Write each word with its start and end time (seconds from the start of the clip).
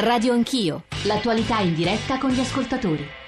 Radio 0.00 0.34
Anch'io, 0.34 0.82
l'attualità 1.04 1.60
in 1.60 1.74
diretta 1.74 2.18
con 2.18 2.28
gli 2.28 2.38
ascoltatori. 2.38 3.25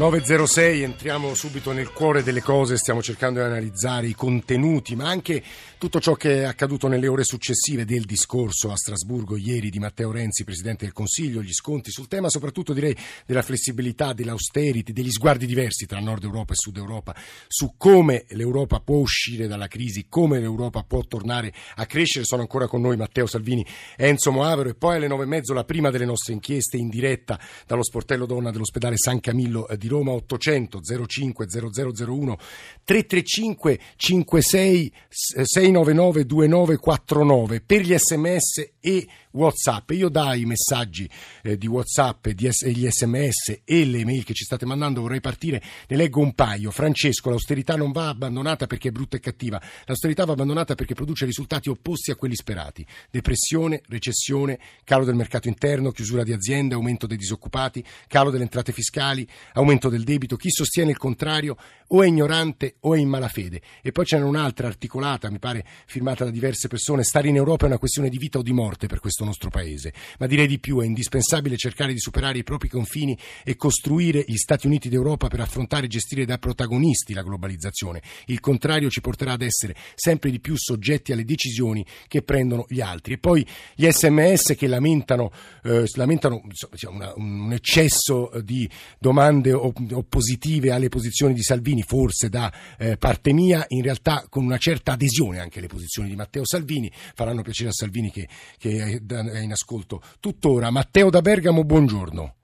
906, 0.00 0.82
entriamo 0.82 1.34
subito 1.34 1.72
nel 1.72 1.92
cuore 1.92 2.22
delle 2.22 2.40
cose, 2.40 2.78
stiamo 2.78 3.02
cercando 3.02 3.40
di 3.40 3.44
analizzare 3.44 4.06
i 4.06 4.14
contenuti, 4.14 4.96
ma 4.96 5.06
anche 5.06 5.42
tutto 5.76 6.00
ciò 6.00 6.14
che 6.14 6.40
è 6.40 6.44
accaduto 6.44 6.88
nelle 6.88 7.06
ore 7.06 7.22
successive 7.22 7.84
del 7.84 8.06
discorso 8.06 8.70
a 8.70 8.76
Strasburgo 8.76 9.36
ieri 9.36 9.68
di 9.68 9.78
Matteo 9.78 10.10
Renzi, 10.10 10.44
Presidente 10.44 10.86
del 10.86 10.94
Consiglio, 10.94 11.42
gli 11.42 11.52
sconti 11.52 11.90
sul 11.90 12.08
tema 12.08 12.30
soprattutto 12.30 12.72
direi 12.72 12.96
della 13.26 13.42
flessibilità, 13.42 14.14
dell'austerity, 14.14 14.94
degli 14.94 15.10
sguardi 15.10 15.44
diversi 15.44 15.84
tra 15.84 16.00
Nord 16.00 16.24
Europa 16.24 16.54
e 16.54 16.56
Sud 16.56 16.78
Europa, 16.78 17.14
su 17.46 17.74
come 17.76 18.24
l'Europa 18.28 18.80
può 18.80 18.96
uscire 18.96 19.48
dalla 19.48 19.68
crisi, 19.68 20.06
come 20.08 20.40
l'Europa 20.40 20.82
può 20.82 21.04
tornare 21.04 21.52
a 21.74 21.84
crescere. 21.84 22.24
Sono 22.24 22.40
ancora 22.40 22.68
con 22.68 22.80
noi 22.80 22.96
Matteo 22.96 23.26
Salvini 23.26 23.66
Enzo 23.98 24.32
Moavero 24.32 24.70
e 24.70 24.74
poi 24.74 24.96
alle 24.96 25.08
nove 25.08 25.24
e 25.24 25.26
mezzo 25.26 25.52
la 25.52 25.64
prima 25.64 25.90
delle 25.90 26.06
nostre 26.06 26.32
inchieste 26.32 26.78
in 26.78 26.88
diretta 26.88 27.38
dallo 27.66 27.84
sportello 27.84 28.24
donna 28.24 28.50
dell'ospedale 28.50 28.96
San 28.96 29.20
Camillo 29.20 29.68
di 29.76 29.88
Roma 29.90 30.12
800 30.12 30.80
05 31.06 31.46
0001 31.48 32.38
335 32.84 33.80
56 33.96 34.92
699 35.08 36.24
2949 36.24 37.60
per 37.60 37.82
gli 37.82 37.94
sms 37.96 38.70
e 38.80 39.06
whatsapp. 39.32 39.90
Io 39.90 40.08
dai 40.08 40.44
messaggi 40.44 41.08
eh, 41.42 41.56
di 41.56 41.66
whatsapp 41.66 42.26
e 42.26 42.32
gli 42.32 42.88
sms 42.88 43.60
e 43.64 43.84
le 43.84 44.04
mail 44.04 44.24
che 44.24 44.34
ci 44.34 44.44
state 44.44 44.66
mandando 44.66 45.02
vorrei 45.02 45.20
partire 45.20 45.62
ne 45.88 45.96
leggo 45.96 46.20
un 46.20 46.34
paio. 46.34 46.70
Francesco 46.70 47.30
l'austerità 47.30 47.76
non 47.76 47.92
va 47.92 48.08
abbandonata 48.08 48.66
perché 48.66 48.88
è 48.88 48.92
brutta 48.92 49.16
e 49.16 49.20
cattiva. 49.20 49.60
L'austerità 49.84 50.24
va 50.24 50.32
abbandonata 50.32 50.74
perché 50.74 50.94
produce 50.94 51.24
risultati 51.24 51.68
opposti 51.68 52.10
a 52.10 52.16
quelli 52.16 52.34
sperati. 52.34 52.84
Depressione, 53.10 53.82
recessione 53.88 54.58
calo 54.84 55.04
del 55.04 55.14
mercato 55.14 55.48
interno, 55.48 55.90
chiusura 55.90 56.22
di 56.22 56.32
aziende 56.32 56.74
aumento 56.74 57.06
dei 57.06 57.16
disoccupati, 57.16 57.84
calo 58.08 58.30
delle 58.30 58.44
entrate 58.44 58.72
fiscali 58.72 59.26
aumento 59.54 59.79
del 59.88 60.04
debito, 60.04 60.36
chi 60.36 60.50
sostiene 60.50 60.90
il 60.90 60.96
contrario 60.96 61.56
o 61.88 62.02
è 62.02 62.06
ignorante 62.06 62.76
o 62.80 62.94
è 62.94 62.98
in 62.98 63.08
malafede. 63.08 63.60
E 63.82 63.92
poi 63.92 64.04
c'è 64.04 64.18
un'altra 64.20 64.66
articolata, 64.66 65.30
mi 65.30 65.38
pare 65.38 65.64
firmata 65.86 66.24
da 66.24 66.30
diverse 66.30 66.68
persone, 66.68 67.02
stare 67.02 67.28
in 67.28 67.36
Europa 67.36 67.64
è 67.64 67.68
una 67.68 67.78
questione 67.78 68.08
di 68.08 68.18
vita 68.18 68.38
o 68.38 68.42
di 68.42 68.52
morte 68.52 68.86
per 68.86 69.00
questo 69.00 69.24
nostro 69.24 69.50
paese, 69.50 69.92
ma 70.18 70.26
direi 70.26 70.46
di 70.46 70.58
più, 70.58 70.80
è 70.80 70.84
indispensabile 70.84 71.56
cercare 71.56 71.92
di 71.92 71.98
superare 71.98 72.38
i 72.38 72.42
propri 72.44 72.68
confini 72.68 73.18
e 73.44 73.56
costruire 73.56 74.24
gli 74.26 74.36
Stati 74.36 74.66
Uniti 74.66 74.88
d'Europa 74.88 75.28
per 75.28 75.40
affrontare 75.40 75.86
e 75.86 75.88
gestire 75.88 76.24
da 76.24 76.38
protagonisti 76.38 77.14
la 77.14 77.22
globalizzazione. 77.22 78.02
Il 78.26 78.40
contrario 78.40 78.90
ci 78.90 79.00
porterà 79.00 79.32
ad 79.32 79.42
essere 79.42 79.74
sempre 79.94 80.30
di 80.30 80.40
più 80.40 80.56
soggetti 80.56 81.12
alle 81.12 81.24
decisioni 81.24 81.84
che 82.08 82.22
prendono 82.22 82.64
gli 82.68 82.80
altri. 82.80 83.14
E 83.14 83.18
poi 83.18 83.46
gli 83.74 83.88
sms 83.88 84.54
che 84.56 84.66
lamentano, 84.66 85.30
eh, 85.62 85.84
lamentano 85.94 86.42
insomma, 86.70 87.12
un 87.16 87.52
eccesso 87.52 88.30
di 88.42 88.68
domande 88.98 89.52
oppositive 89.60 90.72
alle 90.72 90.88
posizioni 90.88 91.34
di 91.34 91.42
Salvini, 91.42 91.82
forse 91.82 92.28
da 92.28 92.52
eh, 92.78 92.96
parte 92.96 93.32
mia, 93.32 93.64
in 93.68 93.82
realtà 93.82 94.26
con 94.28 94.44
una 94.44 94.58
certa 94.58 94.92
adesione 94.92 95.40
anche 95.40 95.58
alle 95.58 95.68
posizioni 95.68 96.08
di 96.08 96.16
Matteo 96.16 96.44
Salvini, 96.44 96.90
faranno 96.92 97.42
piacere 97.42 97.70
a 97.70 97.72
Salvini 97.72 98.10
che, 98.10 98.28
che 98.58 99.00
è 99.06 99.38
in 99.40 99.52
ascolto 99.52 100.00
tuttora. 100.20 100.70
Matteo 100.70 101.10
da 101.10 101.20
Bergamo, 101.20 101.64
buongiorno. 101.64 102.34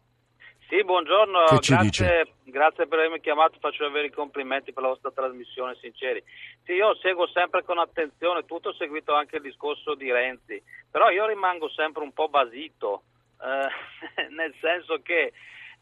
Sì, 0.68 0.82
buongiorno, 0.82 1.44
grazie, 1.60 2.26
grazie, 2.42 2.88
per 2.88 2.98
avermi 2.98 3.20
chiamato, 3.20 3.56
faccio 3.60 3.84
avere 3.84 4.08
i 4.08 4.10
complimenti 4.10 4.72
per 4.72 4.82
la 4.82 4.88
vostra 4.88 5.12
trasmissione, 5.12 5.76
sinceri. 5.80 6.20
Sì, 6.64 6.72
io 6.72 6.96
seguo 6.96 7.28
sempre 7.28 7.62
con 7.62 7.78
attenzione, 7.78 8.44
tutto 8.44 8.70
ho 8.70 8.74
seguito 8.74 9.14
anche 9.14 9.36
il 9.36 9.42
discorso 9.42 9.94
di 9.94 10.10
Renzi, 10.10 10.60
però 10.90 11.10
io 11.10 11.24
rimango 11.26 11.68
sempre 11.68 12.02
un 12.02 12.12
po' 12.12 12.28
basito, 12.28 13.04
eh, 13.40 14.26
nel 14.34 14.52
senso 14.60 15.00
che 15.02 15.32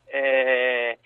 eh, 0.04 0.98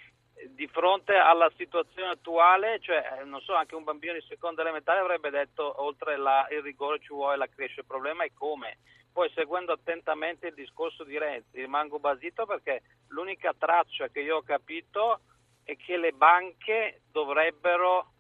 di 0.51 0.67
fronte 0.69 1.15
alla 1.15 1.51
situazione 1.57 2.13
attuale, 2.13 2.79
cioè, 2.81 3.21
eh, 3.21 3.25
non 3.25 3.41
so, 3.41 3.55
anche 3.55 3.75
un 3.75 3.85
bambino 3.85 4.13
di 4.13 4.25
seconda 4.29 4.63
elementare 4.63 5.01
avrebbe 5.01 5.31
detto 5.31 5.83
oltre 5.83 6.17
la, 6.17 6.47
il 6.51 6.63
rigore 6.63 7.01
ci 7.01 7.13
vuole 7.13 7.37
la 7.37 7.49
crescita, 7.49 7.81
il 7.81 7.87
problema 7.87 8.25
è 8.25 8.31
come. 8.33 8.79
Poi 9.13 9.31
seguendo 9.35 9.73
attentamente 9.73 10.49
il 10.49 10.55
discorso 10.55 11.03
di 11.03 11.19
Renzi 11.19 11.61
rimango 11.61 11.99
basito 11.99 12.47
perché 12.47 12.83
l'unica 13.09 13.53
traccia 13.57 14.09
che 14.09 14.21
io 14.21 14.37
ho 14.37 14.43
capito 14.43 15.21
è 15.65 15.77
che 15.77 15.97
le 15.97 16.13
banche 16.13 17.03
dovrebbero 17.11 18.13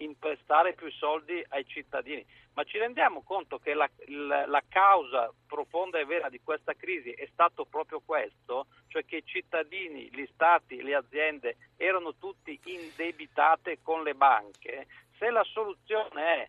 imprestare 0.00 0.74
più 0.74 0.90
soldi 0.90 1.42
ai 1.48 1.66
cittadini. 1.66 2.24
Ma 2.54 2.64
ci 2.64 2.78
rendiamo 2.78 3.22
conto 3.22 3.58
che 3.58 3.74
la, 3.74 3.88
la, 4.06 4.46
la, 4.46 4.62
causa 4.68 5.32
profonda 5.46 5.98
e 5.98 6.04
vera 6.04 6.28
di 6.28 6.40
questa 6.42 6.74
crisi 6.74 7.10
è 7.10 7.28
stato 7.32 7.64
proprio 7.64 8.00
questo, 8.04 8.66
cioè 8.88 9.04
che 9.04 9.16
i 9.16 9.24
cittadini, 9.24 10.10
gli 10.12 10.28
stati, 10.32 10.82
le 10.82 10.94
aziende 10.94 11.56
erano 11.76 12.14
tutti 12.16 12.58
indebitate 12.64 13.78
con 13.82 14.02
le 14.02 14.14
banche. 14.14 14.86
Se 15.18 15.30
la 15.30 15.44
soluzione 15.44 16.22
è 16.22 16.48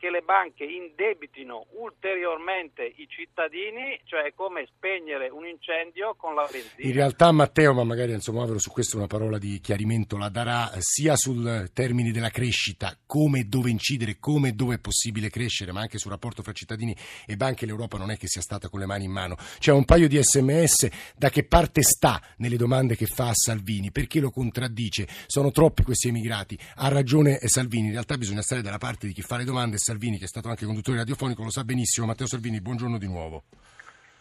che 0.00 0.08
le 0.08 0.22
banche 0.22 0.64
indebitino 0.64 1.66
ulteriormente 1.78 2.82
i 2.96 3.06
cittadini, 3.06 4.00
cioè 4.04 4.32
come 4.34 4.66
spegnere 4.74 5.28
un 5.28 5.46
incendio 5.46 6.14
con 6.16 6.34
la 6.34 6.48
benzina. 6.50 6.88
In 6.88 6.94
realtà 6.94 7.30
Matteo, 7.32 7.74
ma 7.74 7.84
magari 7.84 8.12
insomma 8.12 8.46
su 8.56 8.70
questo 8.70 8.96
una 8.96 9.06
parola 9.06 9.36
di 9.36 9.60
chiarimento 9.60 10.16
la 10.16 10.30
darà 10.30 10.72
sia 10.78 11.16
sul 11.16 11.68
termine 11.74 12.12
della 12.12 12.30
crescita, 12.30 12.96
come 13.04 13.40
e 13.40 13.44
dove 13.44 13.68
incidere, 13.68 14.16
come 14.18 14.48
e 14.48 14.52
dove 14.52 14.76
è 14.76 14.78
possibile 14.78 15.28
crescere, 15.28 15.70
ma 15.70 15.82
anche 15.82 15.98
sul 15.98 16.10
rapporto 16.10 16.42
fra 16.42 16.52
cittadini 16.52 16.96
e 17.26 17.36
banche. 17.36 17.66
L'Europa 17.66 17.98
non 17.98 18.10
è 18.10 18.16
che 18.16 18.26
sia 18.26 18.40
stata 18.40 18.70
con 18.70 18.80
le 18.80 18.86
mani 18.86 19.04
in 19.04 19.12
mano. 19.12 19.36
C'è 19.58 19.70
un 19.70 19.84
paio 19.84 20.08
di 20.08 20.18
sms 20.18 20.88
da 21.14 21.28
che 21.28 21.44
parte 21.44 21.82
sta 21.82 22.22
nelle 22.38 22.56
domande 22.56 22.96
che 22.96 23.04
fa 23.04 23.28
a 23.28 23.34
Salvini, 23.34 23.90
perché 23.90 24.18
lo 24.18 24.30
contraddice? 24.30 25.06
Sono 25.26 25.50
troppi 25.50 25.82
questi 25.82 26.08
emigrati. 26.08 26.58
Ha 26.76 26.88
ragione 26.88 27.38
Salvini, 27.48 27.88
in 27.88 27.92
realtà 27.92 28.16
bisogna 28.16 28.40
stare 28.40 28.62
dalla 28.62 28.78
parte 28.78 29.06
di 29.06 29.12
chi 29.12 29.20
fa 29.20 29.36
le 29.36 29.44
domande 29.44 29.76
Salvini, 29.90 30.18
che 30.18 30.24
è 30.24 30.28
stato 30.28 30.48
anche 30.48 30.66
conduttore 30.66 30.98
radiofonico, 30.98 31.42
lo 31.42 31.50
sa 31.50 31.64
benissimo. 31.64 32.06
Matteo 32.06 32.28
Salvini, 32.28 32.60
buongiorno 32.60 32.96
di 32.96 33.08
nuovo. 33.08 33.42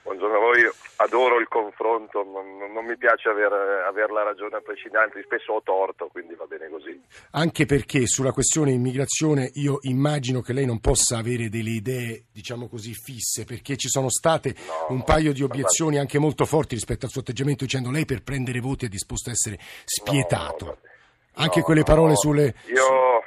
Buongiorno 0.02 0.38
a 0.38 0.40
voi, 0.40 0.62
adoro 0.96 1.40
il 1.40 1.48
confronto, 1.48 2.24
non, 2.24 2.74
non 2.74 2.84
mi 2.84 2.98
piace 2.98 3.30
aver, 3.30 3.54
aver, 3.88 4.10
la 4.10 4.24
ragione 4.24 4.60
precedente, 4.62 5.22
spesso 5.22 5.54
ho 5.54 5.62
torto, 5.62 6.08
quindi 6.08 6.34
va 6.34 6.46
bene 6.46 6.68
così. 6.70 7.00
Anche 7.32 7.68
perché 7.68 8.08
sulla 8.08 8.32
questione 8.32 8.72
immigrazione 8.72 9.52
io 9.54 9.78
immagino 9.82 10.42
che 10.42 10.54
lei 10.54 10.66
non 10.66 10.80
possa 10.80 11.20
avere 11.20 11.50
delle 11.50 11.70
idee, 11.70 12.24
diciamo 12.32 12.68
così, 12.68 12.94
fisse, 12.96 13.46
perché 13.46 13.78
ci 13.78 13.90
sono 13.90 14.10
state 14.10 14.56
no, 14.66 14.96
un 14.96 15.04
paio 15.04 15.32
di 15.32 15.44
obiezioni 15.44 16.00
anche 16.00 16.18
molto 16.18 16.46
forti 16.46 16.74
rispetto 16.74 17.06
al 17.06 17.12
suo 17.12 17.22
atteggiamento, 17.22 17.66
dicendo 17.66 17.92
lei 17.92 18.06
per 18.06 18.24
prendere 18.24 18.60
voti 18.60 18.86
è 18.86 18.90
disposto 18.90 19.30
a 19.30 19.34
essere 19.34 19.60
spietato. 19.86 20.66
No, 20.66 20.72
no, 20.72 21.44
anche 21.44 21.62
quelle 21.62 21.84
parole 21.84 22.16
sulle... 22.16 22.56
Io 22.74 23.22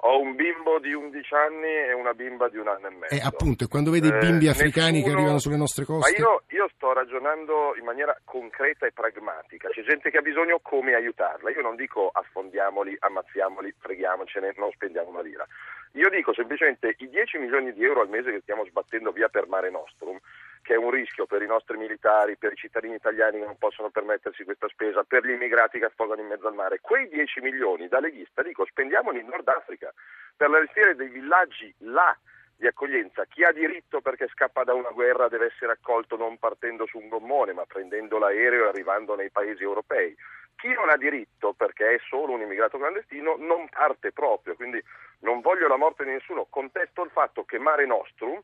ho 0.00 0.20
un 0.20 0.36
bimbo 0.36 0.78
di 0.78 0.92
11 0.92 1.34
anni 1.34 1.66
e 1.66 1.92
una 1.92 2.14
bimba 2.14 2.48
di 2.48 2.58
un 2.58 2.68
anno 2.68 2.86
e 2.86 2.90
mezzo. 2.90 3.14
E 3.14 3.20
appunto, 3.20 3.64
e 3.64 3.68
quando 3.68 3.90
vedi 3.90 4.06
i 4.06 4.16
bimbi 4.16 4.46
eh, 4.46 4.50
africani 4.50 4.98
nessuno... 4.98 5.04
che 5.06 5.12
arrivano 5.12 5.38
sulle 5.38 5.56
nostre 5.56 5.84
coste... 5.84 6.12
Ma 6.12 6.16
io, 6.16 6.42
io, 6.50 6.70
sto 6.76 6.92
ragionando 6.92 7.74
in 7.76 7.84
maniera 7.84 8.16
concreta 8.24 8.86
e 8.86 8.92
pragmatica. 8.92 9.68
C'è 9.70 9.82
gente 9.82 10.10
che 10.10 10.18
ha 10.18 10.22
bisogno 10.22 10.60
come 10.62 10.94
aiutarla. 10.94 11.50
Io 11.50 11.62
non 11.62 11.74
dico 11.74 12.10
affondiamoli, 12.12 12.96
ammazziamoli, 12.98 13.74
freghiamocene, 13.76 14.54
non 14.56 14.70
spendiamo 14.70 15.08
una 15.08 15.22
lira. 15.22 15.44
Io 15.92 16.08
dico 16.10 16.32
semplicemente 16.32 16.94
i 16.98 17.08
10 17.08 17.38
milioni 17.38 17.72
di 17.72 17.82
euro 17.82 18.02
al 18.02 18.08
mese 18.08 18.30
che 18.30 18.40
stiamo 18.42 18.64
sbattendo 18.66 19.10
via 19.10 19.28
per 19.28 19.48
Mare 19.48 19.70
Nostrum 19.70 20.18
che 20.68 20.74
è 20.74 20.76
un 20.76 20.90
rischio 20.90 21.24
per 21.24 21.40
i 21.40 21.46
nostri 21.46 21.78
militari, 21.78 22.36
per 22.36 22.52
i 22.52 22.56
cittadini 22.56 22.94
italiani 22.94 23.38
che 23.38 23.46
non 23.46 23.56
possono 23.56 23.88
permettersi 23.88 24.44
questa 24.44 24.68
spesa, 24.68 25.02
per 25.02 25.24
gli 25.24 25.30
immigrati 25.30 25.78
che 25.78 25.86
affogano 25.86 26.20
in 26.20 26.26
mezzo 26.26 26.46
al 26.46 26.52
mare. 26.52 26.80
Quei 26.82 27.08
10 27.08 27.40
milioni 27.40 27.88
da 27.88 28.00
leghista, 28.00 28.42
dico, 28.42 28.66
spendiamoli 28.66 29.20
in 29.20 29.28
Nord 29.28 29.48
Africa 29.48 29.90
per 30.36 30.50
la 30.50 30.58
ristiere 30.58 30.94
dei 30.94 31.08
villaggi 31.08 31.74
là 31.78 32.14
di 32.54 32.66
accoglienza. 32.66 33.24
Chi 33.24 33.44
ha 33.44 33.50
diritto 33.50 34.02
perché 34.02 34.28
scappa 34.28 34.62
da 34.62 34.74
una 34.74 34.90
guerra 34.90 35.28
deve 35.28 35.46
essere 35.46 35.72
accolto 35.72 36.18
non 36.18 36.36
partendo 36.36 36.84
su 36.84 36.98
un 36.98 37.08
gommone, 37.08 37.54
ma 37.54 37.64
prendendo 37.64 38.18
l'aereo 38.18 38.66
e 38.66 38.68
arrivando 38.68 39.14
nei 39.14 39.30
paesi 39.30 39.62
europei. 39.62 40.14
Chi 40.54 40.68
non 40.74 40.90
ha 40.90 40.98
diritto 40.98 41.54
perché 41.54 41.94
è 41.94 41.98
solo 42.10 42.34
un 42.34 42.42
immigrato 42.42 42.76
clandestino 42.76 43.36
non 43.38 43.70
parte 43.70 44.12
proprio, 44.12 44.54
quindi 44.54 44.84
non 45.20 45.40
voglio 45.40 45.66
la 45.66 45.76
morte 45.76 46.04
di 46.04 46.10
nessuno, 46.10 46.46
contesto 46.50 47.02
il 47.02 47.10
fatto 47.10 47.44
che 47.44 47.58
Mare 47.58 47.86
Nostrum 47.86 48.38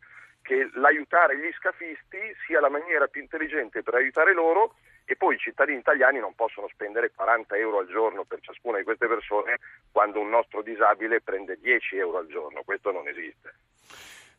che 0.44 0.68
l'aiutare 0.74 1.38
gli 1.38 1.50
scafisti 1.52 2.18
sia 2.46 2.60
la 2.60 2.68
maniera 2.68 3.06
più 3.06 3.22
intelligente 3.22 3.82
per 3.82 3.94
aiutare 3.94 4.34
loro 4.34 4.74
e 5.06 5.16
poi 5.16 5.36
i 5.36 5.38
cittadini 5.38 5.78
italiani 5.78 6.18
non 6.18 6.34
possono 6.34 6.68
spendere 6.68 7.10
40 7.14 7.56
euro 7.56 7.78
al 7.78 7.88
giorno 7.88 8.24
per 8.24 8.40
ciascuna 8.40 8.76
di 8.76 8.84
queste 8.84 9.08
persone 9.08 9.58
quando 9.90 10.20
un 10.20 10.28
nostro 10.28 10.60
disabile 10.60 11.22
prende 11.22 11.58
10 11.60 11.96
euro 11.96 12.18
al 12.18 12.26
giorno, 12.26 12.62
questo 12.62 12.92
non 12.92 13.08
esiste. 13.08 13.54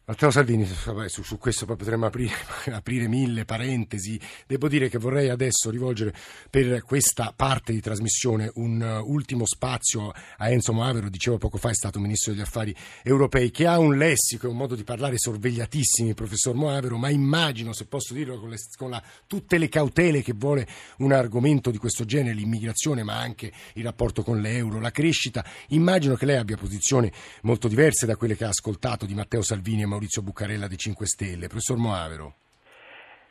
Matteo 0.07 0.29
Salvini, 0.29 0.67
su, 1.07 1.23
su, 1.23 1.39
questo 1.39 1.65
potremmo 1.65 2.05
aprire, 2.05 2.35
aprire, 2.71 3.07
mille 3.07 3.43
parentesi. 3.43 4.19
Devo 4.45 4.67
dire 4.67 4.87
che 4.87 4.99
vorrei 4.99 5.29
adesso 5.29 5.71
rivolgere 5.71 6.13
per 6.47 6.83
questa 6.83 7.33
parte 7.35 7.73
di 7.73 7.81
trasmissione 7.81 8.51
un 8.53 8.79
uh, 8.79 9.11
ultimo 9.11 9.47
spazio 9.47 10.13
a 10.37 10.49
Enzo 10.51 10.73
Moavero, 10.73 11.09
dicevo 11.09 11.39
poco 11.39 11.57
fa 11.57 11.69
è 11.69 11.73
stato 11.73 11.99
Ministro 11.99 12.33
degli 12.33 12.41
Affari 12.41 12.75
Europei, 13.01 13.49
che 13.49 13.65
ha 13.65 13.79
un 13.79 13.97
lessico 13.97 14.45
e 14.45 14.49
un 14.51 14.57
modo 14.57 14.75
di 14.75 14.83
parlare 14.83 15.17
sorvegliatissimi, 15.17 16.13
professor 16.13 16.53
Moavero, 16.53 16.97
ma 16.97 17.09
immagino, 17.09 17.73
se 17.73 17.87
posso 17.87 18.13
dirlo, 18.13 18.39
con, 18.39 18.49
le, 18.49 18.57
con 18.77 18.91
la, 18.91 19.01
tutte 19.25 19.57
le 19.57 19.69
cautele 19.69 20.21
che 20.21 20.33
vuole 20.33 20.67
un 20.97 21.13
argomento 21.13 21.71
di 21.71 21.79
questo 21.79 22.05
genere, 22.05 22.35
l'immigrazione, 22.35 23.01
ma 23.01 23.17
anche 23.17 23.51
il 23.73 23.83
rapporto 23.83 24.21
con 24.21 24.39
l'euro, 24.39 24.79
la 24.79 24.91
crescita, 24.91 25.43
immagino 25.69 26.13
che 26.13 26.27
lei 26.27 26.37
abbia 26.37 26.57
posizioni 26.57 27.11
molto 27.41 27.67
diverse 27.67 28.05
da 28.05 28.15
quelle 28.15 28.37
che 28.37 28.43
ha 28.43 28.49
ascoltato 28.49 29.07
di 29.07 29.15
Matteo 29.15 29.41
Salvini 29.41 29.81
e 29.81 29.93
Maurizio 29.95 30.21
Buccarella 30.21 30.67
di 30.67 30.75
5 30.75 31.05
Stelle. 31.05 31.47
Professor 31.47 31.77
Moavero. 31.77 32.33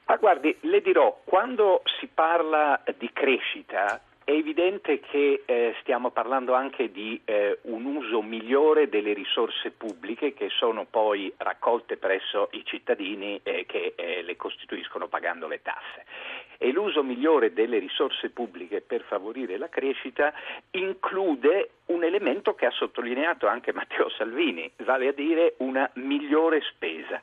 Ma 0.06 0.16
guardi, 0.16 0.56
le 0.62 0.80
dirò, 0.80 1.20
quando 1.24 1.82
si 2.00 2.06
parla 2.06 2.82
di 2.96 3.10
crescita 3.12 4.00
è 4.24 4.30
evidente 4.30 5.00
che 5.00 5.42
eh, 5.44 5.74
stiamo 5.80 6.10
parlando 6.10 6.54
anche 6.54 6.90
di 6.90 7.20
eh, 7.26 7.58
un 7.62 7.84
uso 7.84 8.22
migliore 8.22 8.88
delle 8.88 9.12
risorse 9.12 9.70
pubbliche 9.70 10.32
che 10.32 10.48
sono 10.48 10.86
poi 10.88 11.32
raccolte 11.36 11.98
presso 11.98 12.48
i 12.52 12.64
cittadini 12.64 13.38
eh, 13.42 13.66
che 13.66 13.92
eh, 13.94 14.22
le 14.22 14.36
costituiscono 14.36 15.08
pagando 15.08 15.46
le 15.46 15.60
tasse. 15.60 16.06
E 16.56 16.72
l'uso 16.72 17.02
migliore 17.02 17.52
delle 17.52 17.78
risorse 17.78 18.30
pubbliche 18.30 18.80
per 18.80 19.02
favorire 19.02 19.58
la 19.58 19.68
crescita 19.68 20.32
include 20.70 21.70
un 21.86 22.02
elemento 22.02 22.54
che 22.54 22.64
ha 22.64 22.70
sottolineato 22.70 23.46
anche 23.46 23.72
Matteo 23.74 24.08
Salvini, 24.08 24.70
vale 24.76 25.08
a 25.08 25.12
dire 25.12 25.54
una 25.58 25.90
migliore 25.94 26.62
spesa 26.62 27.22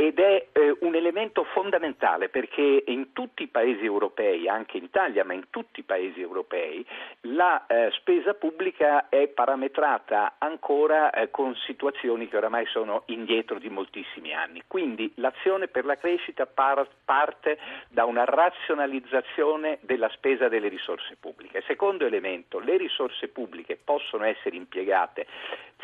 ed 0.00 0.20
è 0.20 0.46
eh, 0.52 0.76
un 0.82 0.94
elemento 0.94 1.42
fondamentale 1.42 2.28
perché 2.28 2.84
in 2.86 3.12
tutti 3.12 3.42
i 3.42 3.48
paesi 3.48 3.84
europei, 3.84 4.46
anche 4.46 4.76
in 4.76 4.84
Italia, 4.84 5.24
ma 5.24 5.32
in 5.32 5.46
tutti 5.50 5.80
i 5.80 5.82
paesi 5.82 6.20
europei, 6.20 6.86
la 7.22 7.66
eh, 7.66 7.90
spesa 7.94 8.34
pubblica 8.34 9.08
è 9.08 9.26
parametrata 9.26 10.36
ancora 10.38 11.10
eh, 11.10 11.32
con 11.32 11.52
situazioni 11.66 12.28
che 12.28 12.36
oramai 12.36 12.66
sono 12.66 13.02
indietro 13.06 13.58
di 13.58 13.68
moltissimi 13.70 14.32
anni. 14.32 14.62
Quindi 14.68 15.12
l'azione 15.16 15.66
per 15.66 15.84
la 15.84 15.96
crescita 15.96 16.46
par- 16.46 16.86
parte 17.04 17.58
da 17.88 18.04
una 18.04 18.24
razionalizzazione 18.24 19.78
della 19.80 20.10
spesa 20.10 20.46
delle 20.46 20.68
risorse 20.68 21.16
pubbliche. 21.18 21.64
Secondo 21.66 22.06
elemento, 22.06 22.60
le 22.60 22.76
risorse 22.76 23.26
pubbliche 23.26 23.76
possono 23.82 24.22
essere 24.22 24.54
impiegate 24.54 25.26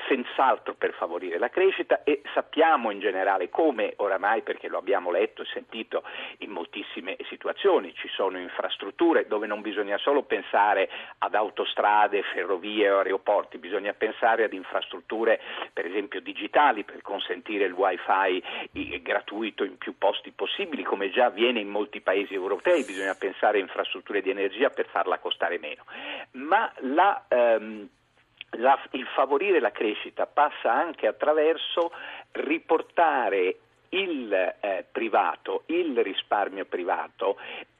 senz'altro 0.08 0.74
per 0.74 0.92
favorire 0.92 1.38
la 1.38 1.48
crescita 1.48 2.02
e 2.02 2.22
sappiamo 2.34 2.90
in 2.90 3.00
generale 3.00 3.48
come 3.48 3.94
oramai, 3.96 4.42
perché 4.42 4.68
lo 4.68 4.78
abbiamo 4.78 5.10
letto 5.10 5.42
e 5.42 5.46
sentito 5.46 6.02
in 6.38 6.50
moltissime 6.50 7.16
situazioni, 7.28 7.94
ci 7.94 8.08
sono 8.08 8.38
infrastrutture 8.38 9.26
dove 9.26 9.46
non 9.46 9.60
bisogna 9.60 9.96
solo 9.98 10.22
pensare 10.22 10.88
ad 11.18 11.34
autostrade, 11.34 12.22
ferrovie 12.22 12.90
o 12.90 12.98
aeroporti, 12.98 13.58
bisogna 13.58 13.92
pensare 13.92 14.44
ad 14.44 14.52
infrastrutture 14.52 15.40
per 15.72 15.86
esempio 15.86 16.20
digitali 16.20 16.84
per 16.84 17.00
consentire 17.02 17.64
il 17.64 17.72
wifi 17.72 18.42
gratuito 19.02 19.64
in 19.64 19.78
più 19.78 19.96
posti 19.96 20.32
possibili, 20.32 20.82
come 20.82 21.10
già 21.10 21.26
avviene 21.26 21.60
in 21.60 21.68
molti 21.68 22.00
paesi 22.00 22.34
europei, 22.34 22.84
bisogna 22.84 23.14
pensare 23.14 23.58
a 23.58 23.60
infrastrutture 23.60 24.20
di 24.20 24.30
energia 24.30 24.70
per 24.70 24.86
farla 24.86 25.18
costare 25.18 25.58
meno. 25.58 25.84
Ma 26.32 26.70
la, 26.80 27.24
ehm, 27.28 27.88
la, 28.56 28.78
il 28.92 29.06
favorire 29.06 29.60
la 29.60 29.72
crescita 29.72 30.26
passa 30.26 30.72
anche 30.72 31.06
attraverso 31.06 31.92
riportare 32.32 33.58
il 33.90 34.32
eh, 34.32 34.84
privato, 34.90 35.62
il 35.66 35.96
risparmio 36.02 36.64
privato 36.64 37.36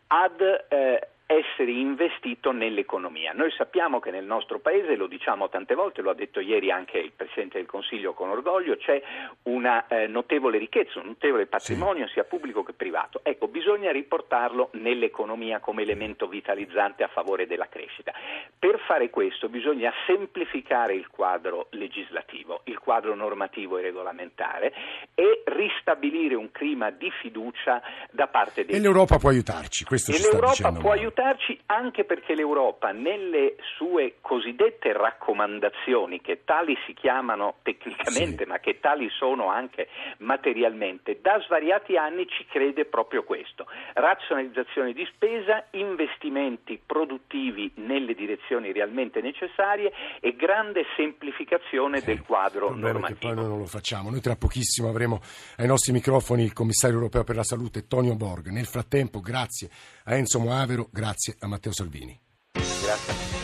ad 0.09 0.41
eh, 0.69 1.09
essere 1.27 1.71
investito 1.71 2.53
nell'economia. 2.53 3.33
Noi 3.33 3.51
sappiamo 3.53 3.99
che 3.99 4.11
nel 4.11 4.25
nostro 4.25 4.59
Paese, 4.59 4.95
lo 4.95 5.07
diciamo 5.07 5.49
tante 5.49 5.75
volte, 5.75 6.03
lo 6.03 6.11
ha 6.11 6.15
detto 6.15 6.41
ieri 6.41 6.71
anche 6.71 6.99
il 6.99 7.13
Presidente 7.17 7.59
del 7.59 7.67
Consiglio 7.67 8.13
con 8.13 8.29
orgoglio, 8.29 8.77
c'è 8.77 9.03
una 9.45 9.87
eh, 9.87 10.07
notevole 10.07 10.59
ricchezza, 10.59 11.01
un 11.01 11.07
notevole 11.07 11.47
patrimonio 11.47 12.07
sì. 12.07 12.15
sia 12.15 12.25
pubblico 12.25 12.63
che 12.63 12.75
privato. 12.75 13.21
Ecco, 13.23 13.49
bisogna 13.49 13.91
riportarlo 13.91 14.69
nell'economia 14.73 15.61
come 15.61 15.83
elemento 15.83 16.27
vitalizzante 16.27 17.03
a 17.03 17.09
favore 17.09 17.47
della 17.47 17.69
crescita. 17.69 18.13
Per 18.59 18.79
fare 18.87 19.09
questo 19.11 19.49
bisogna 19.49 19.93
semplificare 20.07 20.95
il 20.95 21.09
quadro 21.09 21.69
legislativo, 21.71 22.61
il 22.65 22.79
quadro 22.79 23.15
normativo 23.15 23.79
e 23.79 23.83
regolamentare 23.83 24.73
e 25.15 25.43
ristabilire 25.47 26.35
un 26.35 26.51
clima 26.51 26.91
di 26.91 27.11
fiducia 27.23 27.81
da 28.11 28.27
parte 28.27 28.65
dei... 28.65 28.77
E 28.77 28.81
l'Europa 28.81 29.17
può 29.17 29.31
aiutarci, 29.31 29.85
questo 29.85 30.11
e 30.11 30.15
ci 30.15 30.23
sta 30.23 30.39
dicendo. 30.39 30.81
Aiutarci 31.17 31.61
anche 31.67 32.03
perché 32.03 32.35
l'Europa 32.35 32.91
nelle 32.91 33.55
sue 33.77 34.17
cosiddette 34.21 34.93
raccomandazioni, 34.93 36.21
che 36.21 36.41
tali 36.45 36.77
si 36.87 36.93
chiamano 36.93 37.55
tecnicamente 37.63 38.43
sì. 38.43 38.49
ma 38.49 38.59
che 38.59 38.81
tali 38.81 39.09
sono 39.11 39.49
anche 39.49 39.87
materialmente, 40.19 41.21
da 41.23 41.41
svariati 41.47 41.97
anni 41.97 42.27
ci 42.27 42.45
crede 42.47 42.85
proprio 42.85 43.23
questo. 43.23 43.67
Razionalizzazione 43.93 44.93
di 44.93 45.07
spesa, 45.15 45.65
investimenti 45.71 46.83
produttivi 46.85 47.71
nelle 47.77 48.15
direzioni 48.15 48.73
realmente 48.73 49.21
necessarie 49.21 49.93
e 50.19 50.35
grande 50.35 50.85
semplificazione 50.97 52.01
sì. 52.01 52.07
del 52.07 52.23
quadro 52.23 52.75
normativo. 52.75 53.21
Che 53.21 53.27
poi 53.27 53.37
noi 53.37 53.47
non 53.47 53.59
lo 53.59 53.67
facciamo. 53.67 54.11
Noi 54.11 54.21
tra 54.21 54.35
pochissimo 54.35 54.89
avremo 54.89 55.21
ai 55.59 55.69
nostri 55.69 55.93
microfoni 55.93 56.43
il 56.43 56.53
commissario 56.53 56.97
europeo 56.97 57.23
per 57.23 57.37
la 57.37 57.45
salute 57.45 57.87
Tonio 57.87 58.17
Borg. 58.17 58.49
Nel 58.49 58.67
frattempo, 58.67 59.21
grazie 59.21 59.71
a 60.07 60.17
Enzo 60.17 60.41
Moavero, 60.41 60.89
grazie 60.91 61.04
a 61.41 61.47
Matteo 61.47 61.73
Salvini. 61.73 62.19
Grazie. 62.53 63.44